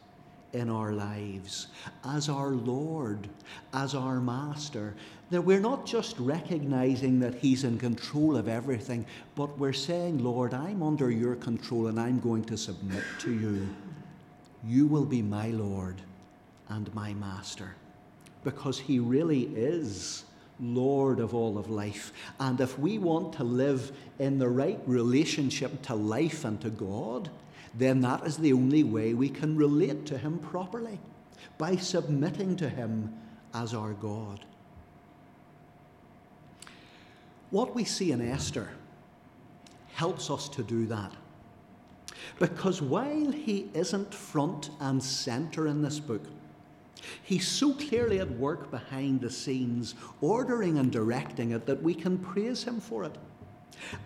in 0.52 0.68
our 0.68 0.92
lives 0.92 1.68
as 2.04 2.28
our 2.28 2.50
Lord, 2.50 3.28
as 3.72 3.94
our 3.94 4.20
Master. 4.20 4.94
That 5.30 5.42
we're 5.42 5.60
not 5.60 5.86
just 5.86 6.18
recognizing 6.18 7.20
that 7.20 7.34
He's 7.36 7.64
in 7.64 7.78
control 7.78 8.36
of 8.36 8.48
everything, 8.48 9.06
but 9.36 9.56
we're 9.58 9.72
saying, 9.72 10.22
Lord, 10.22 10.54
I'm 10.54 10.82
under 10.82 11.10
your 11.10 11.36
control 11.36 11.86
and 11.86 12.00
I'm 12.00 12.18
going 12.20 12.44
to 12.44 12.56
submit 12.56 13.04
to 13.20 13.32
you. 13.32 13.68
You 14.66 14.86
will 14.86 15.04
be 15.04 15.22
my 15.22 15.48
Lord 15.50 15.96
and 16.68 16.92
my 16.94 17.14
Master. 17.14 17.74
Because 18.44 18.78
He 18.78 18.98
really 18.98 19.42
is 19.42 20.24
Lord 20.60 21.20
of 21.20 21.34
all 21.34 21.58
of 21.58 21.70
life. 21.70 22.12
And 22.38 22.60
if 22.60 22.78
we 22.78 22.98
want 22.98 23.32
to 23.34 23.44
live 23.44 23.92
in 24.18 24.38
the 24.38 24.48
right 24.48 24.80
relationship 24.86 25.82
to 25.82 25.94
life 25.94 26.44
and 26.44 26.60
to 26.60 26.70
God, 26.70 27.30
then 27.74 28.00
that 28.00 28.26
is 28.26 28.36
the 28.36 28.52
only 28.52 28.82
way 28.82 29.14
we 29.14 29.28
can 29.28 29.56
relate 29.56 30.06
to 30.06 30.18
Him 30.18 30.38
properly 30.38 30.98
by 31.58 31.76
submitting 31.76 32.56
to 32.56 32.68
Him 32.68 33.14
as 33.54 33.74
our 33.74 33.92
God. 33.94 34.44
What 37.50 37.74
we 37.74 37.84
see 37.84 38.12
in 38.12 38.20
Esther 38.20 38.68
helps 39.94 40.30
us 40.30 40.48
to 40.50 40.62
do 40.62 40.86
that. 40.86 41.12
Because 42.38 42.80
while 42.80 43.32
he 43.32 43.68
isn't 43.74 44.14
front 44.14 44.70
and 44.80 45.02
centre 45.02 45.66
in 45.66 45.82
this 45.82 45.98
book, 45.98 46.22
he's 47.22 47.46
so 47.46 47.72
clearly 47.74 48.18
at 48.18 48.30
work 48.32 48.70
behind 48.70 49.20
the 49.20 49.30
scenes, 49.30 49.94
ordering 50.20 50.78
and 50.78 50.90
directing 50.90 51.52
it, 51.52 51.66
that 51.66 51.82
we 51.82 51.94
can 51.94 52.18
praise 52.18 52.64
him 52.64 52.80
for 52.80 53.04
it. 53.04 53.16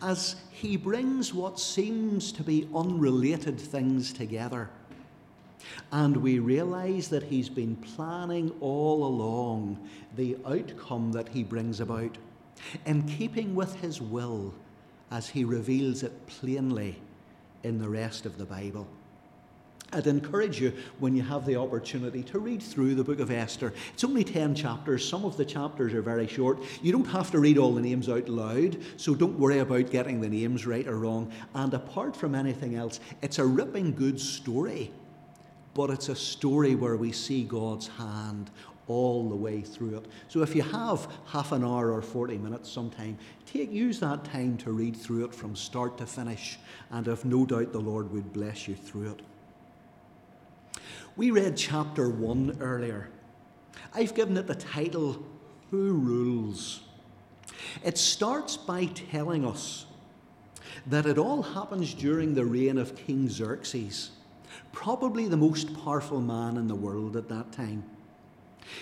As 0.02 0.36
he 0.50 0.76
brings 0.76 1.34
what 1.34 1.58
seems 1.58 2.30
to 2.32 2.42
be 2.42 2.68
unrelated 2.74 3.60
things 3.60 4.12
together. 4.12 4.70
And 5.90 6.16
we 6.16 6.38
realize 6.38 7.08
that 7.08 7.24
he's 7.24 7.48
been 7.48 7.76
planning 7.76 8.52
all 8.60 9.04
along 9.04 9.78
the 10.16 10.36
outcome 10.46 11.12
that 11.12 11.28
he 11.28 11.42
brings 11.42 11.80
about, 11.80 12.16
in 12.86 13.02
keeping 13.02 13.54
with 13.54 13.74
his 13.80 14.00
will 14.00 14.54
as 15.10 15.28
he 15.28 15.44
reveals 15.44 16.02
it 16.02 16.26
plainly 16.26 16.96
in 17.62 17.78
the 17.78 17.88
rest 17.88 18.26
of 18.26 18.38
the 18.38 18.44
Bible. 18.44 18.86
I'd 19.94 20.06
encourage 20.06 20.60
you, 20.60 20.72
when 20.98 21.14
you 21.14 21.22
have 21.22 21.46
the 21.46 21.56
opportunity, 21.56 22.22
to 22.24 22.38
read 22.38 22.62
through 22.62 22.96
the 22.96 23.04
book 23.04 23.20
of 23.20 23.30
Esther. 23.30 23.72
It's 23.92 24.04
only 24.04 24.24
10 24.24 24.54
chapters. 24.54 25.08
Some 25.08 25.24
of 25.24 25.36
the 25.36 25.44
chapters 25.44 25.94
are 25.94 26.02
very 26.02 26.26
short. 26.26 26.58
You 26.82 26.92
don't 26.92 27.06
have 27.06 27.30
to 27.30 27.38
read 27.38 27.58
all 27.58 27.72
the 27.72 27.80
names 27.80 28.08
out 28.08 28.28
loud, 28.28 28.76
so 28.96 29.14
don't 29.14 29.38
worry 29.38 29.60
about 29.60 29.90
getting 29.90 30.20
the 30.20 30.28
names 30.28 30.66
right 30.66 30.86
or 30.86 30.98
wrong. 30.98 31.30
And 31.54 31.72
apart 31.72 32.16
from 32.16 32.34
anything 32.34 32.74
else, 32.74 33.00
it's 33.22 33.38
a 33.38 33.46
ripping 33.46 33.94
good 33.94 34.18
story, 34.20 34.90
but 35.74 35.90
it's 35.90 36.08
a 36.08 36.16
story 36.16 36.74
where 36.74 36.96
we 36.96 37.12
see 37.12 37.44
God's 37.44 37.88
hand 37.88 38.50
all 38.86 39.28
the 39.28 39.36
way 39.36 39.62
through 39.62 39.96
it. 39.96 40.06
So 40.28 40.42
if 40.42 40.54
you 40.54 40.62
have 40.62 41.08
half 41.26 41.52
an 41.52 41.64
hour 41.64 41.90
or 41.90 42.02
40 42.02 42.36
minutes 42.38 42.70
sometime, 42.70 43.16
take 43.46 43.72
use 43.72 43.98
that 44.00 44.24
time 44.24 44.58
to 44.58 44.72
read 44.72 44.96
through 44.96 45.24
it 45.24 45.34
from 45.34 45.56
start 45.56 45.96
to 45.98 46.06
finish, 46.06 46.58
and 46.90 47.08
I've 47.08 47.24
no 47.24 47.46
doubt 47.46 47.72
the 47.72 47.80
Lord 47.80 48.12
would 48.12 48.32
bless 48.32 48.68
you 48.68 48.74
through 48.74 49.12
it. 49.12 49.22
We 51.16 51.30
read 51.30 51.56
chapter 51.56 52.08
1 52.08 52.58
earlier. 52.60 53.08
I've 53.94 54.16
given 54.16 54.36
it 54.36 54.48
the 54.48 54.56
title 54.56 55.24
Who 55.70 55.92
Rules? 55.92 56.80
It 57.84 57.98
starts 57.98 58.56
by 58.56 58.86
telling 58.86 59.44
us 59.44 59.86
that 60.88 61.06
it 61.06 61.16
all 61.16 61.42
happens 61.42 61.94
during 61.94 62.34
the 62.34 62.44
reign 62.44 62.78
of 62.78 62.96
King 62.96 63.28
Xerxes, 63.28 64.10
probably 64.72 65.28
the 65.28 65.36
most 65.36 65.72
powerful 65.84 66.20
man 66.20 66.56
in 66.56 66.66
the 66.66 66.74
world 66.74 67.16
at 67.16 67.28
that 67.28 67.52
time. 67.52 67.84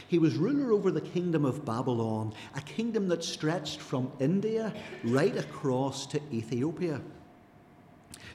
He 0.09 0.19
was 0.19 0.37
ruler 0.37 0.73
over 0.73 0.91
the 0.91 1.03
kingdom 1.03 1.45
of 1.45 1.67
Babylon, 1.67 2.33
a 2.57 2.63
kingdom 2.63 3.09
that 3.09 3.23
stretched 3.23 3.81
from 3.81 4.11
India 4.21 4.73
right 5.05 5.37
across 5.37 6.07
to 6.07 6.21
Ethiopia. 6.33 7.03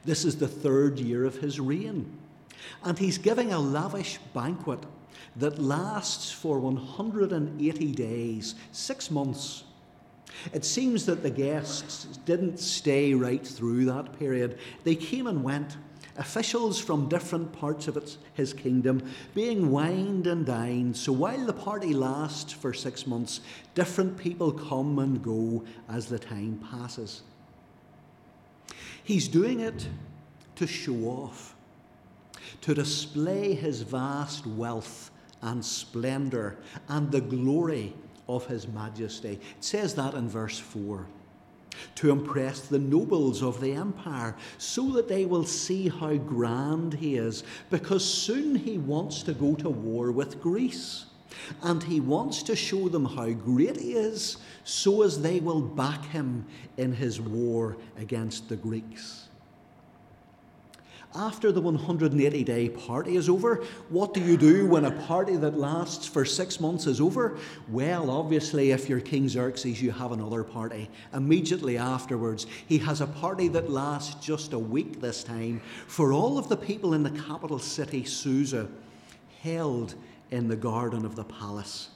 This 0.06 0.24
is 0.24 0.38
the 0.38 0.48
third 0.48 1.00
year 1.00 1.25
of 1.25 1.38
his 1.38 1.60
reign, 1.60 2.12
and 2.83 2.97
he's 2.97 3.17
giving 3.17 3.53
a 3.53 3.59
lavish 3.59 4.19
banquet 4.33 4.83
that 5.36 5.59
lasts 5.59 6.31
for 6.31 6.59
180 6.59 7.91
days, 7.93 8.55
six 8.71 9.12
months. 9.12 9.63
It 10.53 10.65
seems 10.65 11.05
that 11.05 11.24
the 11.24 11.29
guests 11.29 12.05
didn't 12.25 12.59
stay 12.59 13.13
right 13.13 13.45
through 13.45 13.86
that 13.86 14.17
period. 14.19 14.57
They 14.83 14.95
came 14.95 15.27
and 15.27 15.43
went 15.43 15.77
officials 16.17 16.79
from 16.79 17.07
different 17.07 17.53
parts 17.53 17.88
of 17.88 17.95
its, 17.95 18.17
his 18.33 18.53
kingdom 18.53 19.01
being 19.36 19.71
wined 19.71 20.27
and 20.27 20.45
dined. 20.45 20.97
So 20.97 21.12
while 21.12 21.45
the 21.45 21.53
party 21.53 21.93
lasts 21.93 22.51
for 22.51 22.74
six 22.74 23.05
months, 23.05 23.41
different 23.75 24.17
people 24.17 24.51
come 24.51 25.00
and 25.00 25.24
go 25.24 25.63
as 25.88 26.07
the 26.07 26.19
time 26.19 26.59
passes. 26.71 27.21
He's 29.03 29.27
doing 29.27 29.59
it 29.62 29.88
to 30.55 30.67
show 30.67 30.95
off, 31.05 31.55
to 32.62 32.74
display 32.74 33.54
his 33.54 33.82
vast 33.82 34.46
wealth 34.46 35.12
and 35.42 35.64
splendour 35.64 36.58
and 36.90 37.12
the 37.12 37.22
glory 37.22 37.94
of 38.28 38.46
his 38.48 38.68
majesty. 38.68 39.34
It 39.34 39.64
says 39.64 39.96
that 39.96 40.14
in 40.14 40.28
verse 40.28 40.60
4 40.60 41.06
to 41.96 42.12
impress 42.12 42.62
the 42.62 42.80
nobles 42.80 43.44
of 43.44 43.62
the 43.62 43.72
empire, 43.72 44.36
so 44.58 44.90
that 44.92 45.08
they 45.08 45.26
will 45.26 45.46
see 45.46 45.90
how 45.90 46.16
grand 46.16 46.94
he 46.94 47.16
is, 47.18 47.44
because 47.70 48.04
soon 48.04 48.56
he 48.56 48.78
wants 48.78 49.24
to 49.24 49.34
go 49.34 49.56
to 49.56 49.70
war 49.70 50.12
with 50.12 50.42
Greece. 50.42 51.06
And 51.62 51.84
he 51.84 52.00
wants 52.00 52.42
to 52.44 52.56
show 52.56 52.90
them 52.90 53.06
how 53.06 53.30
great 53.30 53.78
he 53.78 53.94
is, 53.94 54.38
so 54.64 55.04
as 55.04 55.22
they 55.22 55.40
will 55.40 55.62
back 55.62 56.04
him 56.06 56.46
in 56.78 56.94
his 56.94 57.22
war 57.22 57.78
against 57.98 58.50
the 58.50 58.56
Greeks. 58.56 59.26
After 61.16 61.52
the 61.52 61.62
180 61.62 62.44
day 62.44 62.70
party 62.70 63.16
is 63.16 63.30
over, 63.30 63.64
what 63.90 64.14
do 64.14 64.20
you 64.20 64.38
do 64.38 64.68
when 64.68 64.86
a 64.86 64.92
party 64.92 65.38
that 65.38 65.58
lasts 65.58 66.06
for 66.06 66.26
six 66.26 66.60
months 66.60 66.86
is 66.86 67.00
over? 67.00 67.38
Well, 67.70 68.10
obviously, 68.10 68.72
if 68.72 68.90
you're 68.90 69.00
King 69.00 69.30
Xerxes, 69.30 69.82
you 69.82 69.92
have 69.92 70.12
another 70.12 70.44
party. 70.44 70.90
Immediately 71.14 71.78
afterwards, 71.78 72.46
he 72.68 72.78
has 72.80 73.00
a 73.00 73.08
party 73.08 73.48
that 73.50 73.70
lasts 73.70 74.24
just 74.24 74.54
a 74.54 74.60
week 74.60 75.00
this 75.00 75.24
time 75.24 75.62
for 75.88 76.12
all 76.12 76.38
of 76.38 76.50
the 76.50 76.58
people 76.58 76.94
in 76.94 77.04
the 77.04 77.22
capital 77.22 77.60
city, 77.60 78.04
Susa, 78.04 78.68
held 79.42 79.96
in 80.30 80.50
the 80.50 80.58
garden 80.58 81.06
of 81.06 81.16
the 81.16 81.24
palace. 81.24 81.90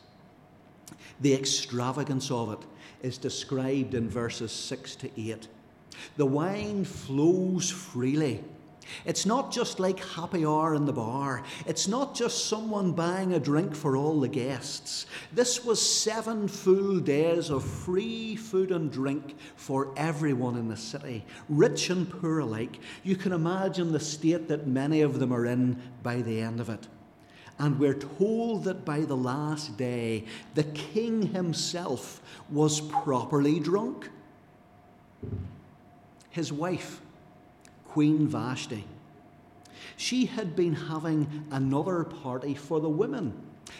The 1.19 1.33
extravagance 1.33 2.31
of 2.31 2.53
it 2.53 2.59
is 3.05 3.17
described 3.17 3.93
in 3.93 4.09
verses 4.09 4.53
6 4.53 4.95
to 4.97 5.21
8. 5.21 5.47
The 6.15 6.25
wine 6.25 6.85
flows 6.85 7.69
freely 7.69 8.43
it's 9.05 9.25
not 9.25 9.51
just 9.51 9.79
like 9.79 9.99
happy 9.99 10.45
hour 10.45 10.75
in 10.75 10.85
the 10.85 10.93
bar. 10.93 11.43
It's 11.65 11.87
not 11.87 12.15
just 12.15 12.45
someone 12.45 12.91
buying 12.91 13.33
a 13.33 13.39
drink 13.39 13.75
for 13.75 13.95
all 13.95 14.19
the 14.19 14.27
guests. 14.27 15.05
This 15.31 15.63
was 15.63 15.81
seven 15.81 16.47
full 16.47 16.99
days 16.99 17.49
of 17.49 17.63
free 17.63 18.35
food 18.35 18.71
and 18.71 18.91
drink 18.91 19.35
for 19.55 19.93
everyone 19.97 20.57
in 20.57 20.67
the 20.67 20.77
city, 20.77 21.25
rich 21.49 21.89
and 21.89 22.09
poor 22.09 22.39
alike. 22.39 22.79
You 23.03 23.15
can 23.15 23.31
imagine 23.31 23.91
the 23.91 23.99
state 23.99 24.47
that 24.49 24.67
many 24.67 25.01
of 25.01 25.19
them 25.19 25.33
are 25.33 25.45
in 25.45 25.81
by 26.03 26.21
the 26.21 26.41
end 26.41 26.59
of 26.59 26.69
it. 26.69 26.87
And 27.59 27.79
we're 27.79 27.93
told 27.93 28.63
that 28.63 28.85
by 28.85 29.01
the 29.01 29.17
last 29.17 29.77
day, 29.77 30.25
the 30.55 30.63
king 30.63 31.21
himself 31.27 32.21
was 32.49 32.81
properly 32.81 33.59
drunk. 33.59 34.09
His 36.31 36.51
wife 36.51 37.01
Queen 37.91 38.25
Vashti. 38.25 38.85
She 39.97 40.25
had 40.25 40.55
been 40.55 40.73
having 40.73 41.45
another 41.51 42.05
party 42.05 42.53
for 42.53 42.79
the 42.79 42.89
women, 42.89 43.33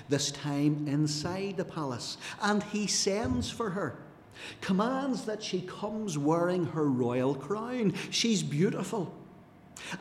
this 0.10 0.32
time 0.32 0.86
inside 0.86 1.56
the 1.56 1.63
palace, 1.63 2.18
and 2.41 2.62
he 2.62 2.88
sends 2.88 3.50
for 3.50 3.70
her. 3.70 3.98
Commands 4.60 5.24
that 5.24 5.41
she 5.41 5.62
comes 5.62 6.18
wearing 6.18 6.65
her 6.65 6.89
royal 6.89 7.34
crown. 7.34 7.94
She's 8.10 8.44
beautiful. 8.44 9.15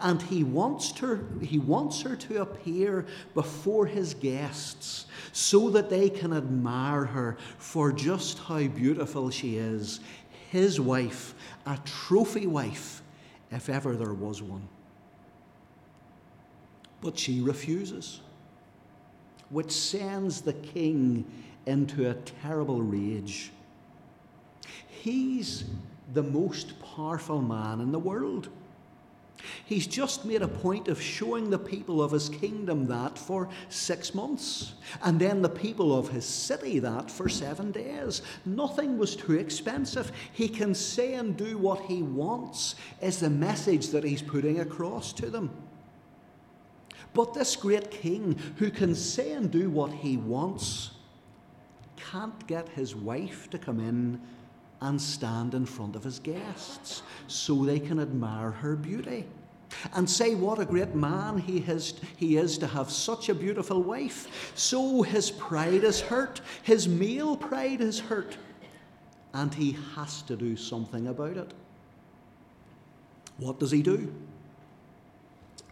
And 0.00 0.20
he 0.22 0.42
wants, 0.42 0.98
her, 0.98 1.24
he 1.40 1.60
wants 1.60 2.02
her 2.02 2.16
to 2.16 2.42
appear 2.42 3.06
before 3.34 3.86
his 3.86 4.14
guests 4.14 5.06
so 5.30 5.70
that 5.70 5.88
they 5.88 6.10
can 6.10 6.32
admire 6.32 7.04
her 7.04 7.36
for 7.58 7.92
just 7.92 8.40
how 8.40 8.66
beautiful 8.66 9.30
she 9.30 9.56
is. 9.56 10.00
His 10.50 10.80
wife, 10.80 11.34
a 11.64 11.78
trophy 11.84 12.48
wife 12.48 13.02
if 13.50 13.68
ever 13.68 13.96
there 13.96 14.14
was 14.14 14.42
one. 14.42 14.68
But 17.00 17.18
she 17.18 17.40
refuses, 17.40 18.20
which 19.48 19.72
sends 19.72 20.40
the 20.40 20.52
king 20.52 21.24
into 21.66 22.10
a 22.10 22.14
terrible 22.14 22.82
rage. 22.82 23.50
He's 24.88 25.64
the 26.12 26.22
most 26.22 26.74
powerful 26.96 27.40
man 27.40 27.80
in 27.80 27.92
the 27.92 27.98
world. 27.98 28.48
He's 29.64 29.86
just 29.86 30.24
made 30.24 30.42
a 30.42 30.48
point 30.48 30.88
of 30.88 31.00
showing 31.00 31.50
the 31.50 31.58
people 31.58 32.02
of 32.02 32.12
his 32.12 32.28
kingdom 32.28 32.86
that 32.86 33.18
for 33.18 33.48
six 33.68 34.14
months, 34.14 34.74
and 35.02 35.20
then 35.20 35.42
the 35.42 35.48
people 35.48 35.96
of 35.96 36.08
his 36.08 36.24
city 36.24 36.78
that 36.80 37.10
for 37.10 37.28
seven 37.28 37.70
days. 37.70 38.22
Nothing 38.44 38.98
was 38.98 39.16
too 39.16 39.34
expensive. 39.34 40.12
He 40.32 40.48
can 40.48 40.74
say 40.74 41.14
and 41.14 41.36
do 41.36 41.58
what 41.58 41.82
he 41.82 42.02
wants, 42.02 42.74
is 43.00 43.20
the 43.20 43.30
message 43.30 43.88
that 43.88 44.04
he's 44.04 44.22
putting 44.22 44.60
across 44.60 45.12
to 45.14 45.30
them. 45.30 45.50
But 47.12 47.34
this 47.34 47.56
great 47.56 47.90
king, 47.90 48.38
who 48.56 48.70
can 48.70 48.94
say 48.94 49.32
and 49.32 49.50
do 49.50 49.68
what 49.70 49.92
he 49.92 50.16
wants, 50.16 50.90
can't 51.96 52.46
get 52.46 52.68
his 52.70 52.94
wife 52.94 53.50
to 53.50 53.58
come 53.58 53.80
in 53.80 54.20
and 54.80 55.00
stand 55.00 55.54
in 55.54 55.66
front 55.66 55.96
of 55.96 56.04
his 56.04 56.18
guests 56.18 57.02
so 57.26 57.64
they 57.64 57.78
can 57.78 58.00
admire 58.00 58.50
her 58.50 58.76
beauty 58.76 59.26
and 59.94 60.08
say 60.08 60.34
what 60.34 60.58
a 60.58 60.64
great 60.64 60.94
man 60.94 61.38
he 61.38 61.58
is, 61.58 61.94
he 62.16 62.36
is 62.36 62.58
to 62.58 62.66
have 62.66 62.90
such 62.90 63.28
a 63.28 63.34
beautiful 63.34 63.82
wife. 63.82 64.52
So 64.54 65.02
his 65.02 65.30
pride 65.30 65.84
is 65.84 66.00
hurt, 66.00 66.40
his 66.62 66.88
male 66.88 67.36
pride 67.36 67.80
is 67.80 68.00
hurt, 68.00 68.36
and 69.32 69.52
he 69.54 69.76
has 69.94 70.22
to 70.22 70.36
do 70.36 70.56
something 70.56 71.06
about 71.06 71.36
it. 71.36 71.52
What 73.38 73.58
does 73.58 73.70
he 73.70 73.82
do? 73.82 74.12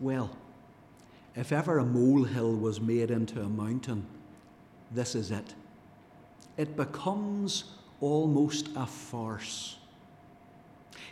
Well, 0.00 0.30
if 1.34 1.52
ever 1.52 1.78
a 1.78 1.84
molehill 1.84 2.54
was 2.56 2.80
made 2.80 3.10
into 3.10 3.40
a 3.40 3.48
mountain, 3.48 4.06
this 4.90 5.14
is 5.14 5.30
it. 5.30 5.54
It 6.56 6.76
becomes 6.76 7.64
almost 8.00 8.68
a 8.76 8.86
farce. 8.86 9.76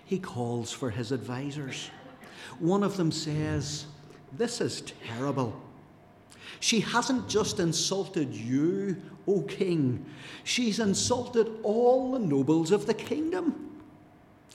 He 0.05 0.19
calls 0.19 0.73
for 0.73 0.91
his 0.91 1.13
advisers. 1.13 1.91
One 2.59 2.83
of 2.83 2.97
them 2.97 3.11
says, 3.11 3.87
This 4.33 4.61
is 4.61 4.83
terrible. 5.07 5.61
She 6.61 6.81
hasn't 6.81 7.29
just 7.29 7.61
insulted 7.61 8.33
you, 8.33 8.97
O 9.29 9.43
king, 9.43 10.07
she's 10.45 10.79
insulted 10.79 11.51
all 11.63 12.13
the 12.13 12.19
nobles 12.19 12.71
of 12.71 12.87
the 12.87 12.95
kingdom. 12.95 13.63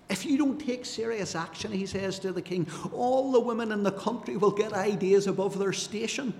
If 0.09 0.25
you 0.25 0.37
don't 0.37 0.59
take 0.59 0.85
serious 0.85 1.35
action, 1.35 1.71
he 1.71 1.85
says 1.85 2.19
to 2.19 2.31
the 2.33 2.41
king, 2.41 2.67
all 2.91 3.31
the 3.31 3.39
women 3.39 3.71
in 3.71 3.83
the 3.83 3.91
country 3.91 4.35
will 4.35 4.51
get 4.51 4.73
ideas 4.73 5.27
above 5.27 5.57
their 5.57 5.71
station. 5.71 6.33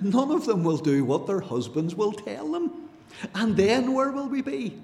None 0.00 0.30
of 0.30 0.46
them 0.46 0.64
will 0.64 0.78
do 0.78 1.04
what 1.04 1.26
their 1.26 1.40
husbands 1.40 1.94
will 1.94 2.12
tell 2.12 2.50
them. 2.50 2.88
And 3.34 3.54
then 3.56 3.92
where 3.92 4.10
will 4.10 4.28
we 4.28 4.40
be? 4.40 4.78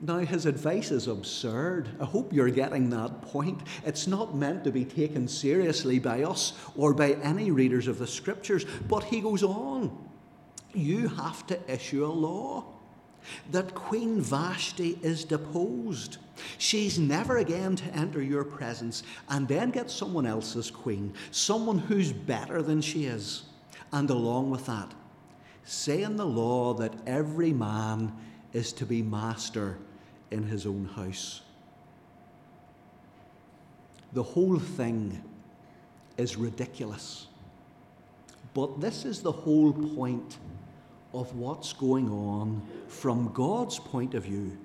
Now, 0.00 0.18
his 0.18 0.44
advice 0.44 0.90
is 0.90 1.06
absurd. 1.06 1.88
I 2.00 2.04
hope 2.04 2.32
you're 2.32 2.50
getting 2.50 2.90
that 2.90 3.22
point. 3.22 3.62
It's 3.86 4.06
not 4.06 4.34
meant 4.34 4.64
to 4.64 4.72
be 4.72 4.84
taken 4.84 5.28
seriously 5.28 5.98
by 5.98 6.24
us 6.24 6.52
or 6.76 6.92
by 6.92 7.12
any 7.22 7.50
readers 7.50 7.86
of 7.86 7.98
the 7.98 8.06
scriptures, 8.06 8.66
but 8.88 9.04
he 9.04 9.20
goes 9.20 9.42
on. 9.42 9.96
You 10.74 11.08
have 11.08 11.46
to 11.46 11.72
issue 11.72 12.04
a 12.04 12.08
law 12.08 12.64
that 13.50 13.74
Queen 13.74 14.20
Vashti 14.20 14.98
is 15.02 15.24
deposed. 15.24 16.18
She's 16.58 16.98
never 16.98 17.38
again 17.38 17.76
to 17.76 17.84
enter 17.96 18.20
your 18.22 18.44
presence 18.44 19.02
and 19.28 19.48
then 19.48 19.70
get 19.70 19.90
someone 19.90 20.26
else's 20.26 20.70
queen, 20.70 21.14
someone 21.30 21.78
who's 21.78 22.12
better 22.12 22.60
than 22.60 22.80
she 22.80 23.04
is. 23.04 23.44
And 23.92 24.10
along 24.10 24.50
with 24.50 24.66
that, 24.66 24.92
say 25.64 26.02
in 26.02 26.16
the 26.16 26.26
law 26.26 26.74
that 26.74 26.94
every 27.06 27.52
man 27.52 28.12
is 28.54 28.72
to 28.72 28.86
be 28.86 29.02
master 29.02 29.76
in 30.30 30.44
his 30.44 30.64
own 30.64 30.88
house. 30.96 31.42
The 34.14 34.22
whole 34.22 34.58
thing 34.58 35.22
is 36.16 36.36
ridiculous. 36.36 37.26
But 38.54 38.80
this 38.80 39.04
is 39.04 39.20
the 39.20 39.32
whole 39.32 39.72
point 39.72 40.38
of 41.12 41.34
what's 41.36 41.72
going 41.72 42.08
on 42.08 42.62
from 42.88 43.32
God's 43.32 43.78
point 43.78 44.14
of 44.14 44.24
view 44.24 44.56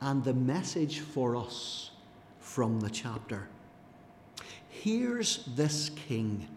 and 0.00 0.22
the 0.22 0.34
message 0.34 1.00
for 1.00 1.36
us 1.36 1.90
from 2.38 2.80
the 2.80 2.90
chapter. 2.90 3.48
Here's 4.68 5.44
this 5.56 5.90
king, 6.08 6.48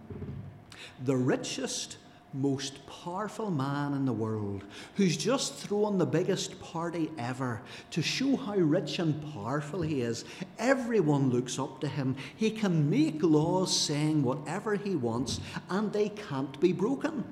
the 1.03 1.15
richest, 1.15 1.97
most 2.35 2.85
powerful 2.87 3.49
man 3.49 3.93
in 3.93 4.05
the 4.05 4.13
world, 4.13 4.63
who's 4.95 5.15
just 5.17 5.53
thrown 5.55 5.97
the 5.97 6.05
biggest 6.05 6.59
party 6.61 7.09
ever 7.17 7.61
to 7.91 8.01
show 8.01 8.35
how 8.35 8.55
rich 8.55 8.99
and 8.99 9.33
powerful 9.33 9.81
he 9.81 10.01
is. 10.01 10.25
Everyone 10.59 11.29
looks 11.29 11.57
up 11.57 11.79
to 11.81 11.87
him. 11.87 12.15
He 12.35 12.51
can 12.51 12.89
make 12.89 13.23
laws 13.23 13.77
saying 13.77 14.23
whatever 14.23 14.75
he 14.75 14.95
wants, 14.95 15.39
and 15.69 15.91
they 15.93 16.09
can't 16.09 16.59
be 16.59 16.73
broken. 16.73 17.23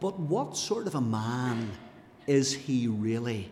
But 0.00 0.18
what 0.18 0.56
sort 0.56 0.86
of 0.86 0.94
a 0.94 1.00
man 1.00 1.72
is 2.26 2.52
he 2.54 2.88
really? 2.88 3.50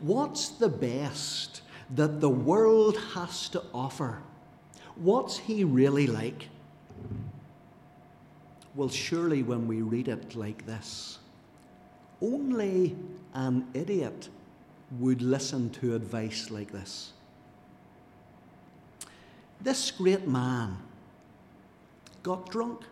What's 0.00 0.48
the 0.48 0.68
best 0.68 1.62
that 1.94 2.20
the 2.20 2.30
world 2.30 2.98
has 3.14 3.48
to 3.50 3.62
offer? 3.74 4.22
What's 4.96 5.38
he 5.38 5.64
really 5.64 6.06
like? 6.06 6.48
Well, 8.74 8.88
surely 8.88 9.42
when 9.42 9.66
we 9.66 9.82
read 9.82 10.08
it 10.08 10.36
like 10.36 10.66
this, 10.66 11.18
only 12.22 12.96
an 13.34 13.66
idiot 13.74 14.28
would 14.98 15.22
listen 15.22 15.70
to 15.70 15.94
advice 15.94 16.50
like 16.50 16.70
this. 16.70 17.12
This 19.60 19.90
great 19.90 20.26
man 20.26 20.78
got 22.22 22.50
drunk 22.50 22.84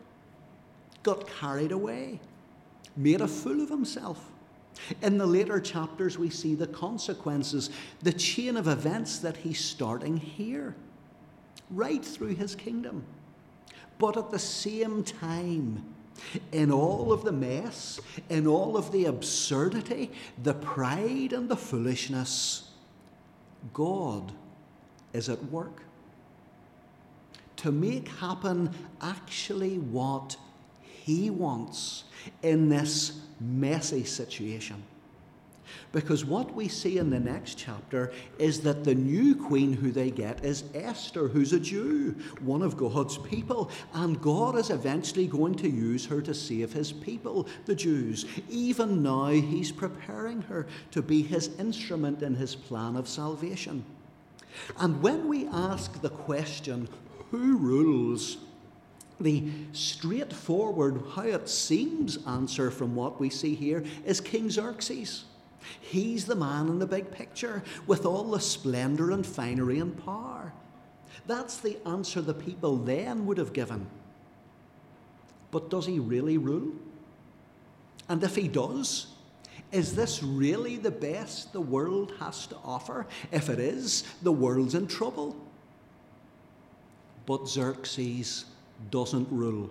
got 1.08 1.26
carried 1.26 1.72
away, 1.72 2.20
made 2.96 3.20
a 3.20 3.28
fool 3.28 3.62
of 3.62 3.70
himself. 3.70 4.30
In 5.02 5.16
the 5.16 5.26
later 5.26 5.58
chapters, 5.58 6.18
we 6.18 6.30
see 6.30 6.54
the 6.54 6.66
consequences, 6.66 7.70
the 8.02 8.12
chain 8.12 8.56
of 8.56 8.68
events 8.68 9.18
that 9.20 9.38
he's 9.38 9.64
starting 9.64 10.16
here, 10.16 10.76
right 11.70 12.04
through 12.04 12.34
his 12.34 12.54
kingdom. 12.54 13.04
But 13.98 14.16
at 14.16 14.30
the 14.30 14.38
same 14.38 15.02
time, 15.02 15.84
in 16.52 16.70
all 16.70 17.12
of 17.12 17.24
the 17.24 17.32
mess, 17.32 18.00
in 18.28 18.46
all 18.46 18.76
of 18.76 18.92
the 18.92 19.06
absurdity, 19.06 20.10
the 20.42 20.54
pride, 20.54 21.32
and 21.32 21.48
the 21.48 21.56
foolishness, 21.56 22.70
God 23.72 24.32
is 25.12 25.28
at 25.28 25.42
work 25.46 25.82
to 27.56 27.72
make 27.72 28.08
happen 28.08 28.70
actually 29.00 29.78
what 29.78 30.36
he 30.82 31.28
wants 31.28 32.04
in 32.42 32.68
this 32.68 33.20
messy 33.40 34.04
situation. 34.04 34.82
Because 35.92 36.24
what 36.24 36.54
we 36.54 36.68
see 36.68 36.98
in 36.98 37.10
the 37.10 37.20
next 37.20 37.56
chapter 37.56 38.12
is 38.38 38.60
that 38.60 38.84
the 38.84 38.94
new 38.94 39.34
queen 39.34 39.72
who 39.72 39.90
they 39.90 40.10
get 40.10 40.44
is 40.44 40.64
Esther, 40.74 41.28
who's 41.28 41.52
a 41.52 41.60
Jew, 41.60 42.14
one 42.40 42.62
of 42.62 42.76
God's 42.76 43.18
people. 43.18 43.70
And 43.94 44.20
God 44.20 44.56
is 44.56 44.70
eventually 44.70 45.26
going 45.26 45.54
to 45.56 45.68
use 45.68 46.06
her 46.06 46.20
to 46.22 46.34
save 46.34 46.72
his 46.72 46.92
people, 46.92 47.48
the 47.66 47.74
Jews. 47.74 48.26
Even 48.48 49.02
now, 49.02 49.28
he's 49.28 49.72
preparing 49.72 50.42
her 50.42 50.66
to 50.90 51.02
be 51.02 51.22
his 51.22 51.48
instrument 51.58 52.22
in 52.22 52.34
his 52.34 52.54
plan 52.54 52.96
of 52.96 53.08
salvation. 53.08 53.84
And 54.78 55.02
when 55.02 55.28
we 55.28 55.46
ask 55.48 56.00
the 56.00 56.10
question, 56.10 56.88
who 57.30 57.56
rules? 57.58 58.38
The 59.20 59.50
straightforward, 59.72 61.02
how 61.14 61.22
it 61.22 61.48
seems 61.48 62.24
answer 62.26 62.70
from 62.70 62.94
what 62.94 63.18
we 63.18 63.30
see 63.30 63.54
here 63.54 63.84
is 64.04 64.20
King 64.20 64.48
Xerxes. 64.48 65.24
He's 65.80 66.26
the 66.26 66.34
man 66.34 66.68
in 66.68 66.78
the 66.78 66.86
big 66.86 67.10
picture 67.10 67.62
with 67.86 68.06
all 68.06 68.24
the 68.24 68.40
splendour 68.40 69.10
and 69.10 69.26
finery 69.26 69.78
and 69.78 69.96
power. 70.04 70.52
That's 71.26 71.58
the 71.58 71.78
answer 71.86 72.20
the 72.20 72.34
people 72.34 72.76
then 72.76 73.26
would 73.26 73.38
have 73.38 73.52
given. 73.52 73.86
But 75.50 75.70
does 75.70 75.86
he 75.86 75.98
really 75.98 76.38
rule? 76.38 76.72
And 78.08 78.22
if 78.22 78.34
he 78.34 78.48
does, 78.48 79.08
is 79.72 79.94
this 79.94 80.22
really 80.22 80.76
the 80.76 80.90
best 80.90 81.52
the 81.52 81.60
world 81.60 82.14
has 82.18 82.46
to 82.48 82.56
offer? 82.64 83.06
If 83.30 83.48
it 83.50 83.58
is, 83.58 84.04
the 84.22 84.32
world's 84.32 84.74
in 84.74 84.86
trouble. 84.86 85.36
But 87.26 87.48
Xerxes 87.48 88.46
doesn't 88.90 89.28
rule. 89.30 89.68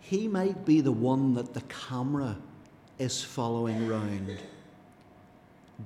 He 0.00 0.28
might 0.28 0.64
be 0.64 0.80
the 0.80 0.92
one 0.92 1.34
that 1.34 1.52
the 1.52 1.62
camera 1.62 2.36
is 2.98 3.22
following 3.22 3.88
round. 3.88 4.38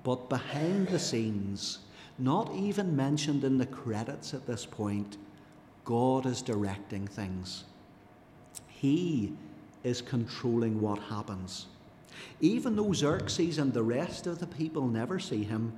But 0.05 0.29
behind 0.29 0.89
the 0.89 0.99
scenes, 0.99 1.79
not 2.19 2.53
even 2.55 2.97
mentioned 2.97 3.45
in 3.45 3.59
the 3.59 3.67
credits 3.67 4.35
at 4.35 4.47
this 4.47 4.67
point, 4.67 5.17
God 5.85 6.27
is 6.27 6.43
directing 6.43 7.07
things. 7.07 7.65
He 8.67 9.33
is 9.85 10.03
controlling 10.03 10.81
what 10.81 10.99
happens. 10.99 11.67
Even 12.41 12.77
though 12.77 12.93
Xerxes 12.93 13.59
and 13.59 13.73
the 13.73 13.83
rest 13.83 14.27
of 14.27 14.39
the 14.39 14.47
people 14.47 14.87
never 14.87 15.19
see 15.19 15.45
him, 15.45 15.73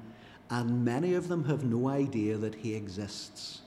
and 0.48 0.84
many 0.84 1.14
of 1.14 1.28
them 1.28 1.44
have 1.44 1.64
no 1.64 1.88
idea 1.88 2.36
that 2.36 2.56
he 2.56 2.74
exists. 2.74 3.60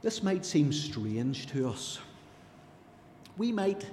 This 0.00 0.22
might 0.22 0.46
seem 0.46 0.72
strange 0.72 1.48
to 1.48 1.68
us. 1.68 1.98
We 3.38 3.52
might 3.52 3.86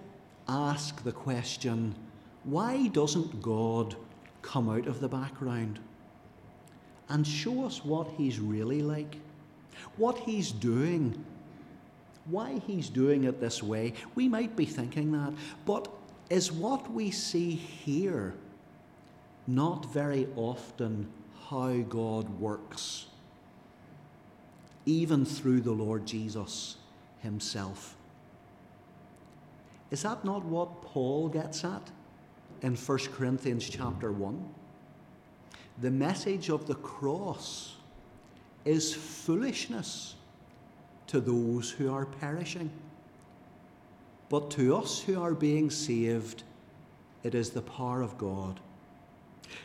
ask 0.47 1.01
the 1.03 1.13
question 1.13 1.95
why 2.43 2.87
doesn't 2.87 3.41
God 3.41 3.95
come 4.41 4.69
out 4.69 4.87
of 4.87 4.99
the 4.99 5.07
background 5.07 5.79
and 7.09 7.25
show 7.25 7.63
us 7.63 7.85
what 7.85 8.07
He's 8.17 8.39
really 8.39 8.81
like, 8.81 9.15
what 9.97 10.17
He's 10.19 10.51
doing, 10.51 11.23
why 12.25 12.61
He's 12.67 12.89
doing 12.89 13.23
it 13.23 13.39
this 13.39 13.63
way? 13.63 13.93
We 14.15 14.27
might 14.27 14.55
be 14.55 14.65
thinking 14.65 15.13
that, 15.13 15.33
but 15.65 15.87
is 16.29 16.51
what 16.51 16.91
we 16.91 17.09
see 17.11 17.51
here 17.51 18.33
not 19.47 19.85
very 19.93 20.27
often 20.35 21.07
how 21.49 21.77
God 21.77 22.27
works? 22.39 23.05
even 24.85 25.25
through 25.25 25.61
the 25.61 25.71
Lord 25.71 26.05
Jesus 26.05 26.77
himself. 27.21 27.95
Is 29.91 30.01
that 30.03 30.25
not 30.25 30.43
what 30.45 30.81
Paul 30.81 31.29
gets 31.29 31.63
at 31.63 31.91
in 32.61 32.75
1 32.75 32.97
Corinthians 33.13 33.69
chapter 33.69 34.11
1. 34.11 34.49
The 35.81 35.91
message 35.91 36.49
of 36.49 36.67
the 36.67 36.75
cross 36.75 37.75
is 38.63 38.93
foolishness 38.93 40.15
to 41.07 41.19
those 41.19 41.69
who 41.69 41.91
are 41.91 42.05
perishing. 42.05 42.71
But 44.29 44.49
to 44.51 44.75
us 44.75 45.01
who 45.01 45.21
are 45.21 45.35
being 45.35 45.69
saved, 45.69 46.43
it 47.23 47.35
is 47.35 47.51
the 47.51 47.61
power 47.61 48.01
of 48.01 48.17
God. 48.17 48.59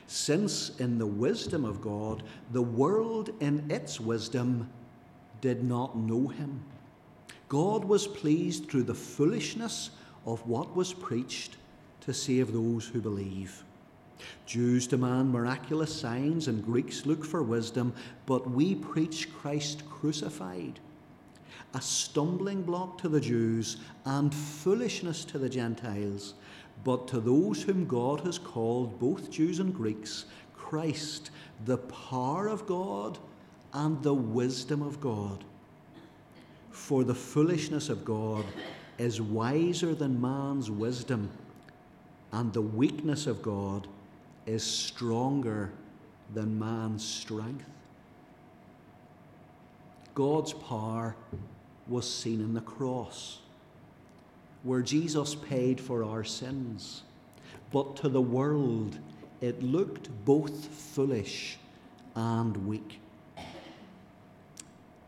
Since 0.07 0.79
in 0.79 0.99
the 0.99 1.07
wisdom 1.07 1.65
of 1.65 1.81
God, 1.81 2.23
the 2.53 2.63
world 2.63 3.31
in 3.41 3.71
its 3.71 3.99
wisdom 3.99 4.69
did 5.41 5.65
not 5.65 5.97
know 5.97 6.29
him, 6.29 6.63
God 7.49 7.85
was 7.85 8.07
pleased 8.07 8.69
through 8.69 8.83
the 8.83 8.95
foolishness 8.95 9.91
of 10.27 10.47
what 10.47 10.75
was 10.77 10.93
preached 10.93 11.57
to 12.03 12.15
save 12.15 12.53
those 12.53 12.87
who 12.87 13.01
believe. 13.01 13.65
Jews 14.47 14.87
demand 14.87 15.31
miraculous 15.31 15.95
signs 15.95 16.49
and 16.49 16.65
Greeks 16.65 17.07
look 17.07 17.25
for 17.25 17.43
wisdom, 17.43 17.93
but 18.27 18.51
we 18.51 18.75
preach 18.75 19.33
Christ 19.33 19.89
crucified, 19.89 20.79
a 21.75 21.81
stumbling 21.81 22.63
block 22.63 22.99
to 22.99 23.09
the 23.09 23.21
Jews 23.21 23.79
and 24.05 24.35
foolishness 24.35 25.25
to 25.27 25.39
the 25.39 25.49
Gentiles. 25.49 26.35
But 26.83 27.09
to 27.09 27.21
those 27.21 27.63
whom 27.63 27.87
God 27.87 28.21
has 28.21 28.39
called, 28.39 28.99
both 28.99 29.31
Jews 29.31 29.59
and 29.59 29.75
Greeks, 29.75 30.25
Christ, 30.55 31.31
the 31.67 31.79
power 31.79 32.49
of 32.49 32.67
God 32.67 33.19
and 33.73 34.03
the 34.03 34.15
wisdom 34.15 34.83
of 34.83 35.01
God. 35.01 35.45
For 36.71 37.05
the 37.05 37.15
foolishness 37.15 37.89
of 37.89 38.05
God 38.05 38.45
is 39.01 39.19
wiser 39.19 39.95
than 39.95 40.21
man's 40.21 40.71
wisdom, 40.71 41.31
and 42.33 42.53
the 42.53 42.61
weakness 42.61 43.27
of 43.27 43.41
God 43.41 43.89
is 44.45 44.63
stronger 44.63 45.73
than 46.35 46.59
man's 46.59 47.03
strength. 47.03 47.65
God's 50.15 50.53
power 50.53 51.17
was 51.89 52.13
seen 52.13 52.43
in 52.43 52.53
the 52.53 52.61
cross, 52.61 53.39
where 54.65 54.83
Jesus 54.83 55.35
paid 55.35 55.81
for 55.81 56.05
our 56.05 56.23
sins. 56.23 57.03
But 57.73 57.97
to 57.97 58.11
the 58.11 58.21
world, 58.21 58.99
it 59.41 59.63
looked 59.63 60.11
both 60.27 60.67
foolish 60.67 61.57
and 62.15 62.55
weak. 62.67 63.01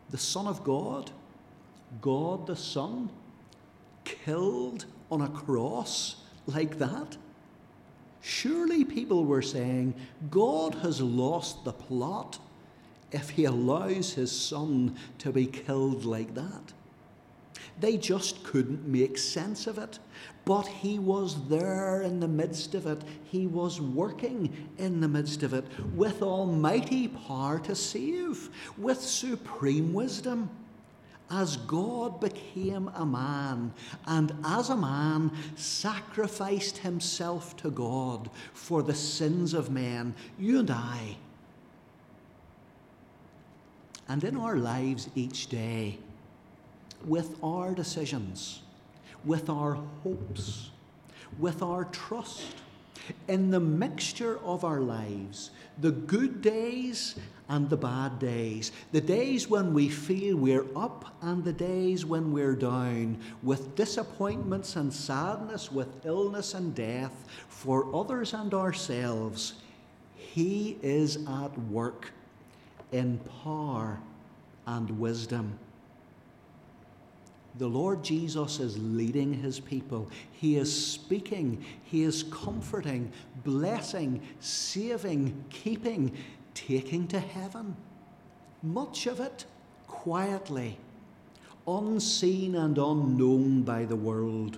The 0.09 0.17
Son 0.17 0.47
of 0.47 0.63
God, 0.63 1.11
God 2.01 2.47
the 2.47 2.55
Son, 2.55 3.11
killed 4.03 4.85
on 5.11 5.21
a 5.21 5.29
cross 5.29 6.17
like 6.45 6.79
that? 6.79 7.17
Surely 8.21 8.85
people 8.85 9.25
were 9.25 9.41
saying, 9.41 9.93
God 10.31 10.75
has 10.75 11.01
lost 11.01 11.65
the 11.65 11.73
plot 11.73 12.39
if 13.11 13.31
he 13.31 13.45
allows 13.45 14.13
his 14.13 14.31
son 14.31 14.95
to 15.19 15.31
be 15.31 15.45
killed 15.45 16.05
like 16.05 16.33
that. 16.33 16.73
They 17.79 17.97
just 17.97 18.43
couldn't 18.43 18.87
make 18.87 19.17
sense 19.17 19.67
of 19.67 19.77
it. 19.77 19.99
But 20.45 20.67
he 20.67 20.99
was 20.99 21.47
there 21.47 22.01
in 22.01 22.19
the 22.19 22.27
midst 22.27 22.75
of 22.75 22.85
it. 22.85 23.01
He 23.23 23.47
was 23.47 23.81
working 23.81 24.69
in 24.77 25.01
the 25.01 25.07
midst 25.07 25.43
of 25.43 25.53
it 25.53 25.65
with 25.95 26.21
almighty 26.21 27.07
power 27.07 27.59
to 27.59 27.75
save, 27.75 28.49
with 28.77 29.01
supreme 29.01 29.93
wisdom 29.93 30.49
as 31.31 31.57
God 31.57 32.19
became 32.19 32.89
a 32.95 33.05
man 33.05 33.73
and 34.05 34.33
as 34.43 34.69
a 34.69 34.75
man 34.75 35.31
sacrificed 35.55 36.79
himself 36.79 37.55
to 37.57 37.71
God 37.71 38.29
for 38.53 38.83
the 38.83 38.93
sins 38.93 39.53
of 39.53 39.71
men, 39.71 40.13
you 40.37 40.59
and 40.59 40.71
I. 40.71 41.17
And 44.07 44.23
in 44.23 44.35
our 44.35 44.57
lives 44.57 45.09
each 45.15 45.47
day, 45.47 45.97
with 47.05 47.37
our 47.43 47.73
decisions, 47.73 48.61
with 49.25 49.49
our 49.49 49.77
hopes, 50.03 50.69
with 51.39 51.61
our 51.61 51.85
trust, 51.85 52.55
in 53.27 53.51
the 53.51 53.59
mixture 53.59 54.39
of 54.43 54.63
our 54.63 54.79
lives, 54.79 55.51
the 55.79 55.91
good 55.91 56.41
days 56.41 57.15
and 57.53 57.69
the 57.69 57.77
bad 57.77 58.17
days, 58.17 58.71
the 58.91 58.99
days 58.99 59.47
when 59.47 59.75
we 59.75 59.87
feel 59.87 60.35
we're 60.35 60.65
up 60.75 61.15
and 61.21 61.43
the 61.43 61.53
days 61.53 62.03
when 62.03 62.33
we're 62.33 62.55
down, 62.55 63.15
with 63.43 63.75
disappointments 63.75 64.75
and 64.75 64.91
sadness, 64.91 65.71
with 65.71 66.03
illness 66.03 66.55
and 66.55 66.73
death, 66.73 67.25
for 67.49 67.95
others 67.95 68.33
and 68.33 68.55
ourselves, 68.55 69.53
He 70.15 70.79
is 70.81 71.17
at 71.27 71.55
work 71.69 72.11
in 72.91 73.19
power 73.43 73.99
and 74.65 74.99
wisdom. 74.99 75.59
The 77.59 77.67
Lord 77.67 78.03
Jesus 78.03 78.59
is 78.59 78.79
leading 78.79 79.31
his 79.31 79.59
people. 79.59 80.09
He 80.31 80.57
is 80.57 80.73
speaking. 80.73 81.63
He 81.83 82.01
is 82.01 82.23
comforting, 82.23 83.11
blessing, 83.43 84.23
saving, 84.39 85.45
keeping, 85.51 86.17
taking 86.53 87.07
to 87.07 87.19
heaven. 87.19 87.75
Much 88.61 89.07
of 89.07 89.19
it 89.19 89.45
quietly, 89.87 90.77
unseen 91.67 92.55
and 92.55 92.77
unknown 92.77 93.63
by 93.63 93.85
the 93.85 93.95
world, 93.95 94.57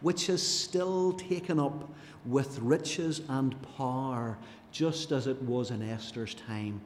which 0.00 0.28
is 0.28 0.46
still 0.46 1.12
taken 1.12 1.58
up 1.58 1.88
with 2.26 2.58
riches 2.60 3.22
and 3.28 3.54
power, 3.76 4.38
just 4.72 5.10
as 5.10 5.26
it 5.26 5.40
was 5.42 5.70
in 5.70 5.82
Esther's 5.82 6.34
time. 6.34 6.80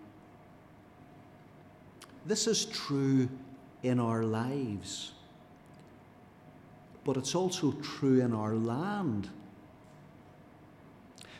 This 2.26 2.46
is 2.46 2.64
true 2.66 3.28
in 3.82 4.00
our 4.00 4.22
lives. 4.22 5.12
But 7.04 7.18
it's 7.18 7.34
also 7.34 7.72
true 7.82 8.20
in 8.20 8.32
our 8.32 8.54
land. 8.54 9.28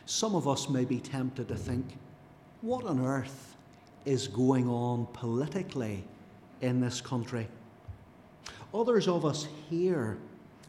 Some 0.05 0.35
of 0.35 0.47
us 0.47 0.69
may 0.69 0.85
be 0.85 0.99
tempted 0.99 1.47
to 1.47 1.55
think, 1.55 1.97
what 2.65 2.85
on 2.85 3.05
earth 3.05 3.55
is 4.05 4.27
going 4.27 4.67
on 4.67 5.07
politically 5.13 6.03
in 6.61 6.79
this 6.81 7.01
country? 7.01 7.47
Others 8.73 9.07
of 9.07 9.25
us 9.25 9.47
here 9.69 10.17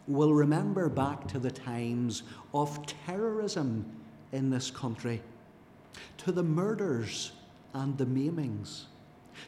will 0.06 0.34
remember 0.34 0.88
back 0.88 1.26
to 1.28 1.38
the 1.38 1.50
times 1.50 2.22
of 2.54 2.86
terrorism 2.86 3.84
in 4.32 4.50
this 4.50 4.70
country, 4.70 5.20
to 6.18 6.32
the 6.32 6.42
murders 6.42 7.32
and 7.74 7.96
the 7.98 8.06
maimings 8.06 8.84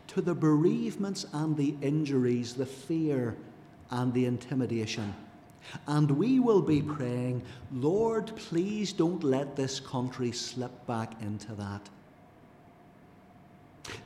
to 0.08 0.20
the 0.20 0.34
bereavements 0.34 1.26
and 1.32 1.56
the 1.56 1.74
injuries, 1.80 2.54
the 2.54 2.66
fear 2.66 3.36
and 3.90 4.12
the 4.12 4.26
intimidation. 4.26 5.14
And 5.86 6.10
we 6.10 6.40
will 6.40 6.62
be 6.62 6.80
praying, 6.80 7.42
Lord, 7.72 8.34
please 8.36 8.92
don't 8.92 9.22
let 9.22 9.56
this 9.56 9.80
country 9.80 10.32
slip 10.32 10.86
back 10.86 11.20
into 11.20 11.54
that. 11.56 11.88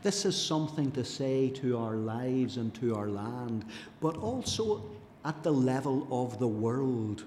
This 0.03 0.25
is 0.25 0.37
something 0.37 0.91
to 0.93 1.05
say 1.05 1.51
to 1.51 1.79
our 1.79 1.97
lives 1.97 2.57
and 2.57 2.75
to 2.75 2.95
our 2.95 3.09
land, 3.09 3.65
but 4.01 4.17
also 4.17 4.83
at 5.25 5.43
the 5.43 5.53
level 5.53 6.07
of 6.11 6.39
the 6.39 6.49
world, 6.49 7.25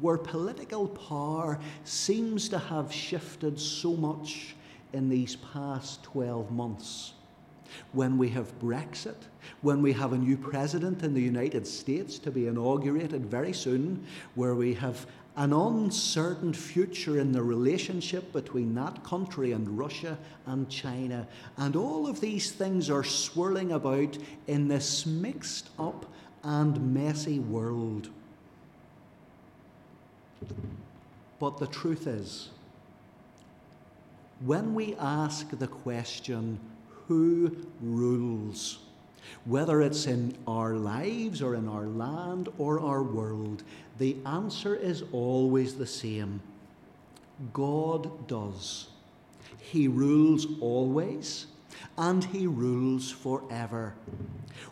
where 0.00 0.18
political 0.18 0.88
power 0.88 1.58
seems 1.84 2.48
to 2.48 2.58
have 2.58 2.92
shifted 2.92 3.60
so 3.60 3.94
much 3.94 4.54
in 4.92 5.08
these 5.08 5.36
past 5.36 6.02
12 6.04 6.50
months. 6.50 7.12
When 7.92 8.18
we 8.18 8.28
have 8.30 8.58
Brexit, 8.58 9.16
when 9.62 9.80
we 9.80 9.92
have 9.92 10.12
a 10.12 10.18
new 10.18 10.36
president 10.36 11.02
in 11.02 11.14
the 11.14 11.22
United 11.22 11.66
States 11.66 12.18
to 12.18 12.30
be 12.30 12.46
inaugurated 12.46 13.24
very 13.26 13.52
soon, 13.52 14.06
where 14.34 14.54
we 14.54 14.74
have 14.74 15.06
an 15.36 15.52
uncertain 15.52 16.52
future 16.52 17.18
in 17.18 17.32
the 17.32 17.42
relationship 17.42 18.32
between 18.32 18.74
that 18.74 19.02
country 19.02 19.52
and 19.52 19.78
Russia 19.78 20.18
and 20.46 20.68
China. 20.68 21.26
And 21.56 21.74
all 21.74 22.06
of 22.06 22.20
these 22.20 22.52
things 22.52 22.90
are 22.90 23.04
swirling 23.04 23.72
about 23.72 24.18
in 24.46 24.68
this 24.68 25.06
mixed 25.06 25.70
up 25.78 26.06
and 26.44 26.92
messy 26.92 27.38
world. 27.38 28.10
But 31.38 31.58
the 31.58 31.66
truth 31.66 32.06
is, 32.06 32.50
when 34.44 34.74
we 34.74 34.94
ask 34.96 35.48
the 35.50 35.68
question, 35.68 36.58
who 37.06 37.56
rules. 37.80 38.78
Whether 39.44 39.82
it's 39.82 40.06
in 40.06 40.36
our 40.46 40.74
lives 40.74 41.42
or 41.42 41.54
in 41.54 41.68
our 41.68 41.86
land 41.86 42.48
or 42.58 42.80
our 42.80 43.02
world, 43.02 43.62
the 43.98 44.16
answer 44.26 44.74
is 44.74 45.04
always 45.12 45.74
the 45.74 45.86
same 45.86 46.40
God 47.52 48.28
does. 48.28 48.88
He 49.58 49.88
rules 49.88 50.46
always 50.60 51.46
and 51.96 52.24
He 52.24 52.46
rules 52.46 53.10
forever. 53.10 53.94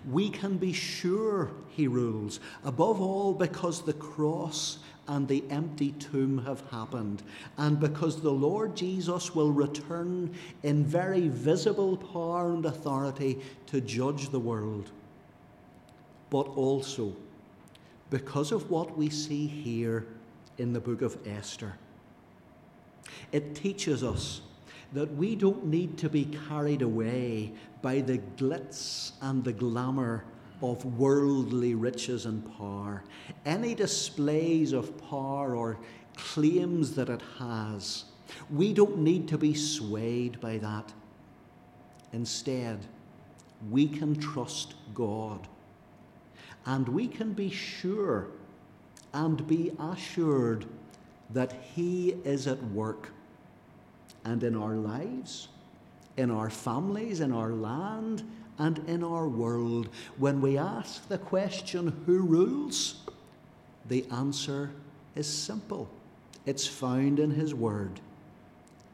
We 0.08 0.30
can 0.30 0.56
be 0.56 0.72
sure 0.72 1.50
He 1.70 1.86
rules, 1.86 2.40
above 2.64 3.00
all 3.00 3.32
because 3.32 3.82
the 3.82 3.92
cross 3.92 4.78
and 5.08 5.26
the 5.26 5.44
empty 5.50 5.92
tomb 5.92 6.44
have 6.44 6.62
happened, 6.70 7.22
and 7.58 7.80
because 7.80 8.20
the 8.20 8.30
Lord 8.30 8.76
Jesus 8.76 9.34
will 9.34 9.50
return 9.50 10.32
in 10.62 10.84
very 10.84 11.28
visible 11.28 11.96
power 11.96 12.52
and 12.52 12.64
authority 12.64 13.40
to 13.66 13.80
judge 13.80 14.28
the 14.30 14.40
world, 14.40 14.90
but 16.30 16.46
also 16.56 17.12
because 18.10 18.52
of 18.52 18.70
what 18.70 18.96
we 18.96 19.08
see 19.08 19.46
here 19.46 20.06
in 20.58 20.72
the 20.72 20.80
book 20.80 21.02
of 21.02 21.16
Esther. 21.26 21.74
It 23.32 23.54
teaches 23.54 24.02
us 24.02 24.42
that 24.92 25.14
we 25.14 25.36
don't 25.36 25.66
need 25.66 25.96
to 25.98 26.08
be 26.08 26.24
carried 26.48 26.82
away 26.82 27.52
by 27.82 28.00
the 28.00 28.18
glitz 28.36 29.12
and 29.22 29.44
the 29.44 29.52
glamour 29.52 30.24
of 30.62 30.98
worldly 30.98 31.74
riches 31.74 32.26
and 32.26 32.44
power. 32.56 33.02
Any 33.44 33.74
displays 33.74 34.72
of 34.72 34.96
power 35.08 35.56
or 35.56 35.78
claims 36.16 36.94
that 36.94 37.08
it 37.08 37.22
has, 37.38 38.04
we 38.50 38.72
don't 38.72 38.98
need 38.98 39.28
to 39.28 39.38
be 39.38 39.54
swayed 39.54 40.40
by 40.40 40.58
that. 40.58 40.92
Instead, 42.12 42.86
we 43.70 43.86
can 43.86 44.16
trust 44.16 44.74
God. 44.94 45.46
And 46.66 46.88
we 46.88 47.06
can 47.08 47.32
be 47.32 47.50
sure 47.50 48.28
and 49.12 49.46
be 49.46 49.72
assured 49.78 50.66
that 51.30 51.52
He 51.74 52.16
is 52.24 52.46
at 52.46 52.62
work 52.64 53.10
and 54.24 54.42
in 54.42 54.56
our 54.56 54.74
lives, 54.74 55.48
in 56.16 56.30
our 56.30 56.50
families, 56.50 57.20
in 57.20 57.32
our 57.32 57.52
land, 57.52 58.22
and 58.60 58.78
in 58.86 59.02
our 59.02 59.26
world. 59.26 59.88
When 60.18 60.42
we 60.42 60.58
ask 60.58 61.08
the 61.08 61.18
question, 61.18 62.02
Who 62.06 62.20
rules? 62.20 62.96
the 63.88 64.04
answer 64.12 64.70
is 65.16 65.26
simple. 65.26 65.88
It's 66.46 66.66
found 66.66 67.18
in 67.18 67.30
His 67.30 67.54
Word. 67.54 68.00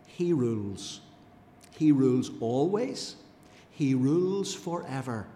He 0.06 0.32
rules. 0.32 1.00
He 1.76 1.92
rules 1.92 2.30
always. 2.40 3.16
He 3.70 3.92
rules 3.92 4.54
forever. 4.54 5.26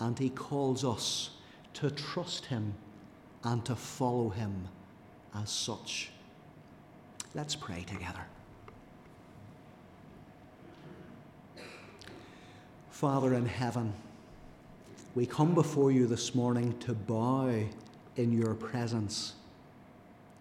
And 0.00 0.18
He 0.18 0.30
calls 0.30 0.84
us 0.84 1.30
to 1.74 1.90
trust 1.90 2.46
Him 2.46 2.74
and 3.44 3.64
to 3.66 3.76
follow 3.76 4.30
Him 4.30 4.66
as 5.34 5.50
such. 5.50 6.10
Let's 7.34 7.54
pray 7.54 7.84
together. 7.86 8.24
Father 12.96 13.34
in 13.34 13.44
heaven, 13.44 13.92
we 15.14 15.26
come 15.26 15.54
before 15.54 15.92
you 15.92 16.06
this 16.06 16.34
morning 16.34 16.74
to 16.78 16.94
bow 16.94 17.52
in 18.16 18.32
your 18.32 18.54
presence 18.54 19.34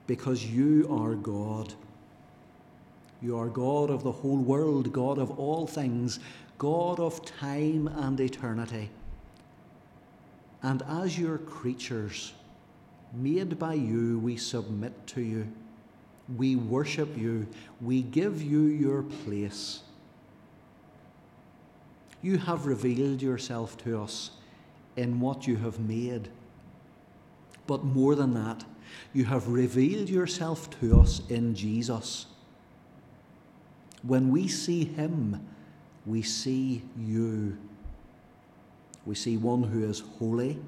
because 0.07 0.45
you 0.45 0.87
are 0.89 1.15
God. 1.15 1.73
You 3.21 3.37
are 3.37 3.49
God 3.49 3.89
of 3.89 4.03
the 4.03 4.11
whole 4.13 4.37
world, 4.37 4.93
God 4.93 5.17
of 5.17 5.37
all 5.37 5.67
things, 5.67 6.21
God 6.57 6.97
of 6.97 7.25
time 7.25 7.89
and 7.89 8.17
eternity. 8.21 8.89
And 10.63 10.81
as 10.87 11.19
your 11.19 11.39
creatures, 11.39 12.31
made 13.13 13.59
by 13.59 13.73
you, 13.73 14.19
we 14.19 14.37
submit 14.37 14.93
to 15.07 15.19
you. 15.19 15.45
We 16.37 16.55
worship 16.55 17.17
you. 17.17 17.47
We 17.81 18.01
give 18.01 18.41
you 18.41 18.61
your 18.61 19.03
place 19.03 19.81
you 22.25 22.39
have 22.39 22.65
revealed 22.65 23.21
yourself 23.21 23.77
to 23.77 24.01
us 24.01 24.31
in 24.97 25.19
what 25.19 25.45
you 25.45 25.57
have 25.57 25.79
made. 25.79 26.27
But 27.67 27.83
more 27.83 28.15
than 28.15 28.33
that, 28.33 28.65
you 29.13 29.25
have 29.25 29.47
revealed 29.47 30.09
yourself 30.09 30.67
to 30.79 30.99
us 30.99 31.21
in 31.29 31.53
Jesus. 31.53 32.25
When 34.01 34.31
we 34.31 34.47
see 34.47 34.85
Him, 34.85 35.47
we 36.03 36.23
see 36.23 36.81
you. 36.97 37.59
We 39.05 39.13
see 39.13 39.37
one 39.37 39.61
who 39.61 39.83
is 39.83 39.99
holy, 40.17 40.59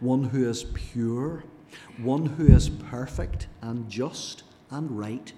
one 0.00 0.24
who 0.24 0.48
is 0.48 0.64
pure, 0.72 1.44
one 1.98 2.24
who 2.24 2.46
is 2.46 2.70
perfect 2.70 3.48
and 3.60 3.90
just 3.90 4.44
and 4.70 4.98
right. 4.98 5.30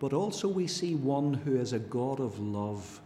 But 0.00 0.12
also 0.12 0.48
we 0.48 0.66
see 0.66 0.96
one 0.96 1.34
who 1.34 1.56
is 1.56 1.72
a 1.72 1.78
God 1.78 2.18
of 2.18 2.40
love 2.40 3.01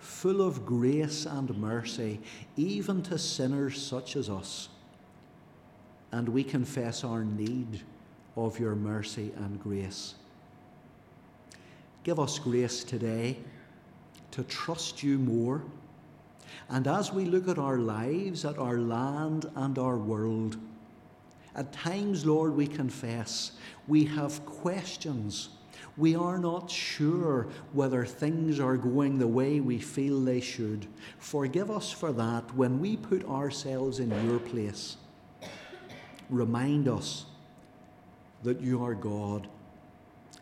full 0.00 0.42
of 0.42 0.66
grace 0.66 1.26
and 1.26 1.56
mercy, 1.56 2.20
even 2.56 3.02
to 3.02 3.18
sinners 3.18 3.80
such 3.80 4.16
as 4.16 4.28
us. 4.28 4.68
And 6.10 6.28
we 6.28 6.42
confess 6.42 7.04
our 7.04 7.22
need 7.22 7.82
of 8.36 8.58
your 8.58 8.74
mercy 8.74 9.32
and 9.36 9.62
grace. 9.62 10.14
Give 12.02 12.18
us 12.18 12.38
grace 12.38 12.82
today 12.82 13.36
to 14.32 14.42
trust 14.44 15.02
you 15.02 15.18
more. 15.18 15.62
And 16.68 16.86
as 16.86 17.12
we 17.12 17.26
look 17.26 17.48
at 17.48 17.58
our 17.58 17.78
lives, 17.78 18.44
at 18.44 18.58
our 18.58 18.78
land 18.78 19.50
and 19.54 19.78
our 19.78 19.98
world, 19.98 20.56
at 21.54 21.72
times, 21.72 22.24
Lord, 22.24 22.54
we 22.54 22.66
confess 22.66 23.52
we 23.86 24.04
have 24.04 24.44
questions 24.46 25.50
we 25.96 26.14
are 26.14 26.38
not 26.38 26.70
sure 26.70 27.46
whether 27.72 28.04
things 28.04 28.60
are 28.60 28.76
going 28.76 29.18
the 29.18 29.28
way 29.28 29.60
we 29.60 29.78
feel 29.78 30.20
they 30.20 30.40
should. 30.40 30.86
Forgive 31.18 31.70
us 31.70 31.90
for 31.92 32.12
that 32.12 32.54
when 32.54 32.80
we 32.80 32.96
put 32.96 33.24
ourselves 33.28 33.98
in 33.98 34.10
your 34.26 34.38
place. 34.38 34.96
Remind 36.28 36.88
us 36.88 37.26
that 38.42 38.60
you 38.60 38.84
are 38.84 38.94
God 38.94 39.48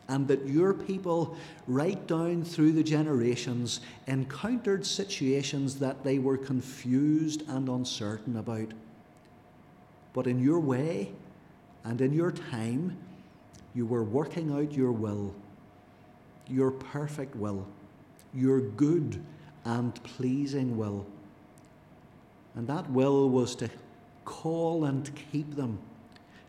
and 0.08 0.26
that 0.28 0.46
your 0.46 0.72
people, 0.72 1.36
right 1.66 2.06
down 2.06 2.42
through 2.42 2.72
the 2.72 2.82
generations, 2.82 3.80
encountered 4.06 4.86
situations 4.86 5.78
that 5.78 6.02
they 6.02 6.18
were 6.18 6.38
confused 6.38 7.42
and 7.48 7.68
uncertain 7.68 8.36
about. 8.36 8.72
But 10.14 10.26
in 10.26 10.42
your 10.42 10.60
way 10.60 11.12
and 11.84 12.00
in 12.00 12.14
your 12.14 12.32
time, 12.32 12.96
you 13.74 13.86
were 13.86 14.04
working 14.04 14.52
out 14.52 14.72
your 14.72 14.92
will 14.92 15.34
your 16.48 16.70
perfect 16.70 17.36
will, 17.36 17.66
your 18.34 18.60
good 18.60 19.22
and 19.64 20.02
pleasing 20.02 20.76
will. 20.76 21.06
And 22.54 22.66
that 22.68 22.90
will 22.90 23.28
was 23.28 23.54
to 23.56 23.70
call 24.24 24.84
and 24.84 25.10
keep 25.30 25.56
them, 25.56 25.78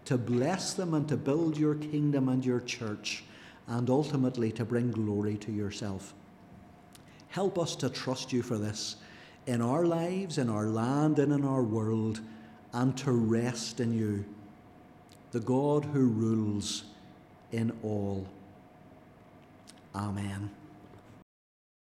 to 0.06 0.18
bless 0.18 0.74
them 0.74 0.94
and 0.94 1.08
to 1.10 1.18
build 1.18 1.58
your 1.58 1.76
kingdom 1.76 2.30
and 2.30 2.46
your 2.46 2.62
church, 2.62 3.24
and 3.68 3.90
ultimately 3.90 4.52
to 4.54 4.66
bring 4.66 4.92
glory 4.92 5.38
to 5.38 5.52
yourself. 5.52 6.14
Help 7.28 7.60
us 7.60 7.76
to 7.76 7.90
trust 7.90 8.34
you 8.34 8.42
for 8.42 8.58
this 8.58 8.96
in 9.46 9.62
our 9.62 9.86
lives, 9.86 10.38
in 10.38 10.50
our 10.50 10.68
land, 10.68 11.20
and 11.20 11.32
in 11.32 11.46
our 11.46 11.64
world, 11.64 12.22
and 12.74 12.98
to 12.98 13.12
rest 13.12 13.80
in 13.80 13.94
you, 13.94 14.26
the 15.32 15.40
God 15.40 15.86
who 15.86 16.08
rules 16.08 16.84
in 17.52 17.72
all. 17.84 18.26
Amen. 19.96 20.59